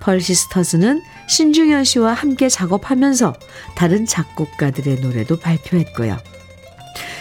펄 0.00 0.20
시스터즈는 0.20 1.02
신중현 1.28 1.84
씨와 1.84 2.12
함께 2.12 2.48
작업하면서 2.48 3.34
다른 3.76 4.06
작곡가들의 4.06 5.00
노래도 5.00 5.38
발표했고요. 5.38 6.16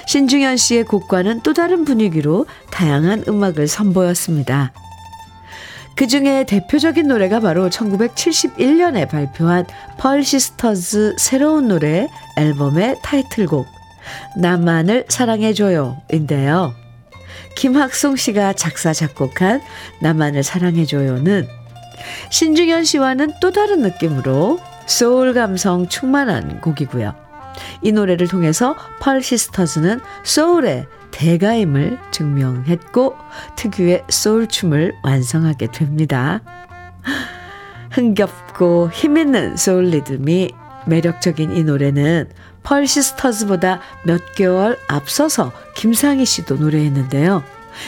신중현 0.08 0.58
씨의 0.58 0.86
곡과는 0.86 1.42
또 1.44 1.54
다른 1.54 1.86
분위기로 1.86 2.48
다양한 2.72 3.26
음악을 3.28 3.68
선보였습니다. 3.68 4.74
그 5.96 6.08
중에 6.08 6.46
대표적인 6.46 7.08
노래가 7.08 7.42
바로 7.42 7.70
1971년에 7.70 9.08
발표한 9.08 9.66
펄 9.98 10.24
시스터즈 10.24 11.16
새로운 11.20 11.68
노래 11.68 12.08
앨범의 12.38 13.00
타이틀곡 13.04 13.79
나만을 14.38 15.06
사랑해줘요 15.08 15.98
인데요. 16.12 16.74
김학송 17.56 18.16
씨가 18.16 18.54
작사 18.54 18.94
작곡한 18.94 19.62
나만을 20.02 20.44
사랑해줘요는 20.44 21.48
신중현 22.30 22.86
씨와는 22.86 23.34
또 23.42 23.52
다른 23.52 23.82
느낌으로 23.82 24.60
소울 24.86 25.34
감성 25.34 25.88
충만한 25.88 26.62
곡이고요. 26.62 27.14
이 27.82 27.92
노래를 27.92 28.28
통해서 28.28 28.76
펄 29.02 29.22
시스터즈는 29.22 30.00
소울의 30.24 30.86
대가임을 31.12 32.00
증명했고 32.12 33.16
특유의 33.56 34.06
소울춤을 34.10 34.94
완성하게 35.04 35.68
됩니다. 35.68 36.42
흥겹고 37.92 38.90
힘있는 38.94 39.58
소울 39.58 39.86
리듬이 39.86 40.52
매력적인 40.88 41.56
이 41.56 41.64
노래는 41.64 42.30
펄 42.70 42.86
시스터즈보다 42.86 43.80
몇 44.04 44.36
개월 44.36 44.78
앞서서 44.88 45.52
김상희 45.76 46.24
씨도 46.24 46.58
노래했는데요. 46.58 47.44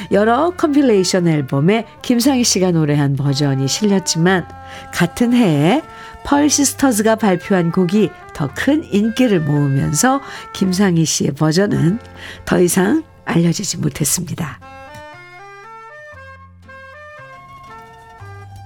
여러 0.10 0.50
compilation 0.58 1.28
앨범에 1.28 1.86
김상희 2.02 2.44
씨가 2.44 2.72
노래한 2.72 3.16
버전이 3.16 3.68
실렸지만 3.68 4.48
같은 4.92 5.34
해에 5.34 5.84
펄 6.24 6.50
시스터즈가 6.50 7.16
발표한 7.16 7.72
곡이 7.72 8.10
더 8.34 8.50
큰 8.56 8.84
인기를 8.84 9.42
모으면서 9.42 10.20
김상희 10.54 11.06
씨의 11.06 11.34
버전은 11.34 12.00
더 12.46 12.60
이상 12.60 13.04
알려지지 13.26 13.78
못했습니다. 13.78 14.60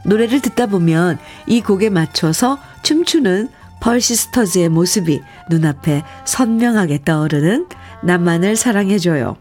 노래를 0.06 0.40
듣다 0.40 0.68
보면 0.68 1.20
이 1.46 1.60
곡에 1.60 1.90
맞춰서 1.90 2.58
춤추는 2.84 3.50
펄시스터즈의 3.86 4.70
모습이 4.70 5.22
눈앞에 5.52 6.02
선명하게 6.26 7.04
떠오르는 7.06 7.68
나만을 8.04 8.56
사랑해줘요. 8.56 9.38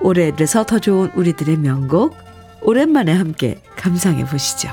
오래돼서 0.00 0.64
더 0.64 0.80
좋은 0.80 1.12
우리들의 1.14 1.58
명곡 1.58 2.16
오랜만에 2.62 3.12
함께 3.12 3.62
감상해 3.76 4.24
보시죠. 4.24 4.68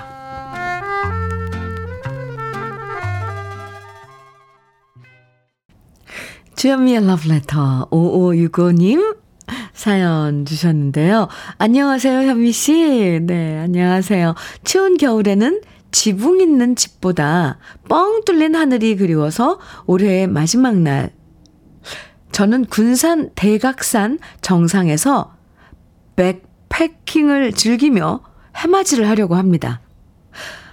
주현미의 6.56 7.06
러브레터 7.06 7.90
5565님 7.92 9.18
사연 9.74 10.46
주셨는데요. 10.46 11.28
안녕하세요, 11.60 12.28
현미 12.28 12.52
씨. 12.52 13.20
네, 13.22 13.60
안녕하세요. 13.60 14.34
추운 14.64 14.98
겨울에는 14.98 15.62
지붕 15.96 16.42
있는 16.42 16.76
집보다 16.76 17.58
뻥 17.88 18.26
뚫린 18.26 18.54
하늘이 18.54 18.98
그리워서 18.98 19.60
올해의 19.86 20.28
마지막 20.28 20.76
날 20.76 21.14
저는 22.34 22.66
군산 22.66 23.30
대각산 23.34 24.20
정상에서 24.42 25.38
백패킹을 26.18 27.54
즐기며 27.54 28.20
해맞이를 28.58 29.08
하려고 29.08 29.36
합니다. 29.36 29.80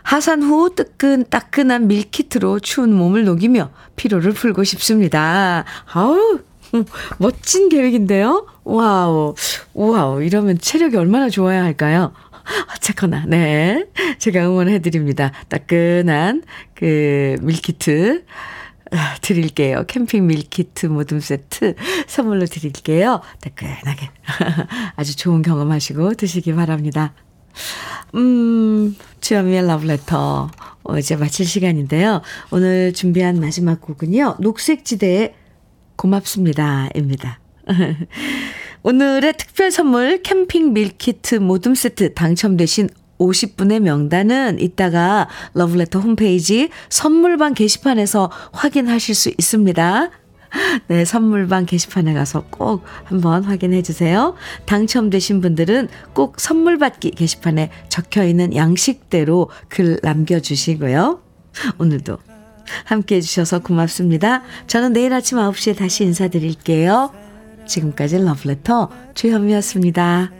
하산 0.02 0.42
후 0.42 0.74
뜨끈 0.74 1.26
따끈한 1.30 1.86
밀키트로 1.86 2.58
추운 2.58 2.92
몸을 2.92 3.24
녹이며 3.24 3.70
피로를 3.94 4.32
풀고 4.32 4.64
싶습니다. 4.64 5.64
아우, 5.92 6.40
멋진 7.18 7.68
계획인데요? 7.68 8.48
와우, 8.64 9.36
와우, 9.72 10.20
이러면 10.20 10.58
체력이 10.58 10.96
얼마나 10.96 11.28
좋아야 11.28 11.62
할까요? 11.62 12.12
어쨌거나, 12.74 13.24
네. 13.26 13.86
제가 14.18 14.46
응원해드립니다. 14.46 15.32
따끈한 15.48 16.42
그 16.74 17.36
밀키트. 17.40 18.24
아, 18.94 19.16
드릴게요. 19.22 19.84
캠핑 19.86 20.26
밀키트 20.26 20.86
모듬 20.86 21.20
세트 21.20 21.74
선물로 22.06 22.44
드릴게요. 22.44 23.22
따끈하게. 23.40 24.10
아주 24.96 25.16
좋은 25.16 25.40
경험하시고 25.40 26.14
드시기 26.14 26.54
바랍니다. 26.54 27.14
음, 28.14 28.94
주현미의 29.20 29.66
러브레터. 29.66 30.50
어, 30.84 30.98
이제 30.98 31.16
마칠 31.16 31.46
시간인데요. 31.46 32.20
오늘 32.50 32.92
준비한 32.92 33.40
마지막 33.40 33.80
곡은요. 33.80 34.36
녹색지대의 34.40 35.34
고맙습니다. 35.96 36.88
입니다. 36.94 37.40
오늘의 38.84 39.34
특별 39.36 39.70
선물 39.70 40.22
캠핑 40.22 40.72
밀키트 40.72 41.36
모둠 41.36 41.74
세트 41.74 42.14
당첨되신 42.14 42.88
50분의 43.18 43.78
명단은 43.78 44.58
이따가 44.60 45.28
러브레터 45.54 46.00
홈페이지 46.00 46.68
선물방 46.88 47.54
게시판에서 47.54 48.30
확인하실 48.52 49.14
수 49.14 49.28
있습니다. 49.30 50.10
네, 50.88 51.04
선물방 51.04 51.66
게시판에 51.66 52.12
가서 52.12 52.44
꼭 52.50 52.82
한번 53.04 53.44
확인해 53.44 53.82
주세요. 53.82 54.34
당첨되신 54.66 55.40
분들은 55.40 55.88
꼭 56.12 56.40
선물 56.40 56.78
받기 56.78 57.12
게시판에 57.12 57.70
적혀 57.88 58.24
있는 58.24 58.54
양식대로 58.54 59.48
글 59.68 60.00
남겨 60.02 60.40
주시고요. 60.40 61.22
오늘도 61.78 62.18
함께 62.84 63.16
해 63.16 63.20
주셔서 63.20 63.60
고맙습니다. 63.60 64.42
저는 64.66 64.92
내일 64.92 65.12
아침 65.12 65.38
9시에 65.38 65.76
다시 65.76 66.04
인사드릴게요. 66.04 67.21
지금까지 67.66 68.18
러브레터 68.18 68.90
주현미였습니다. 69.14 70.30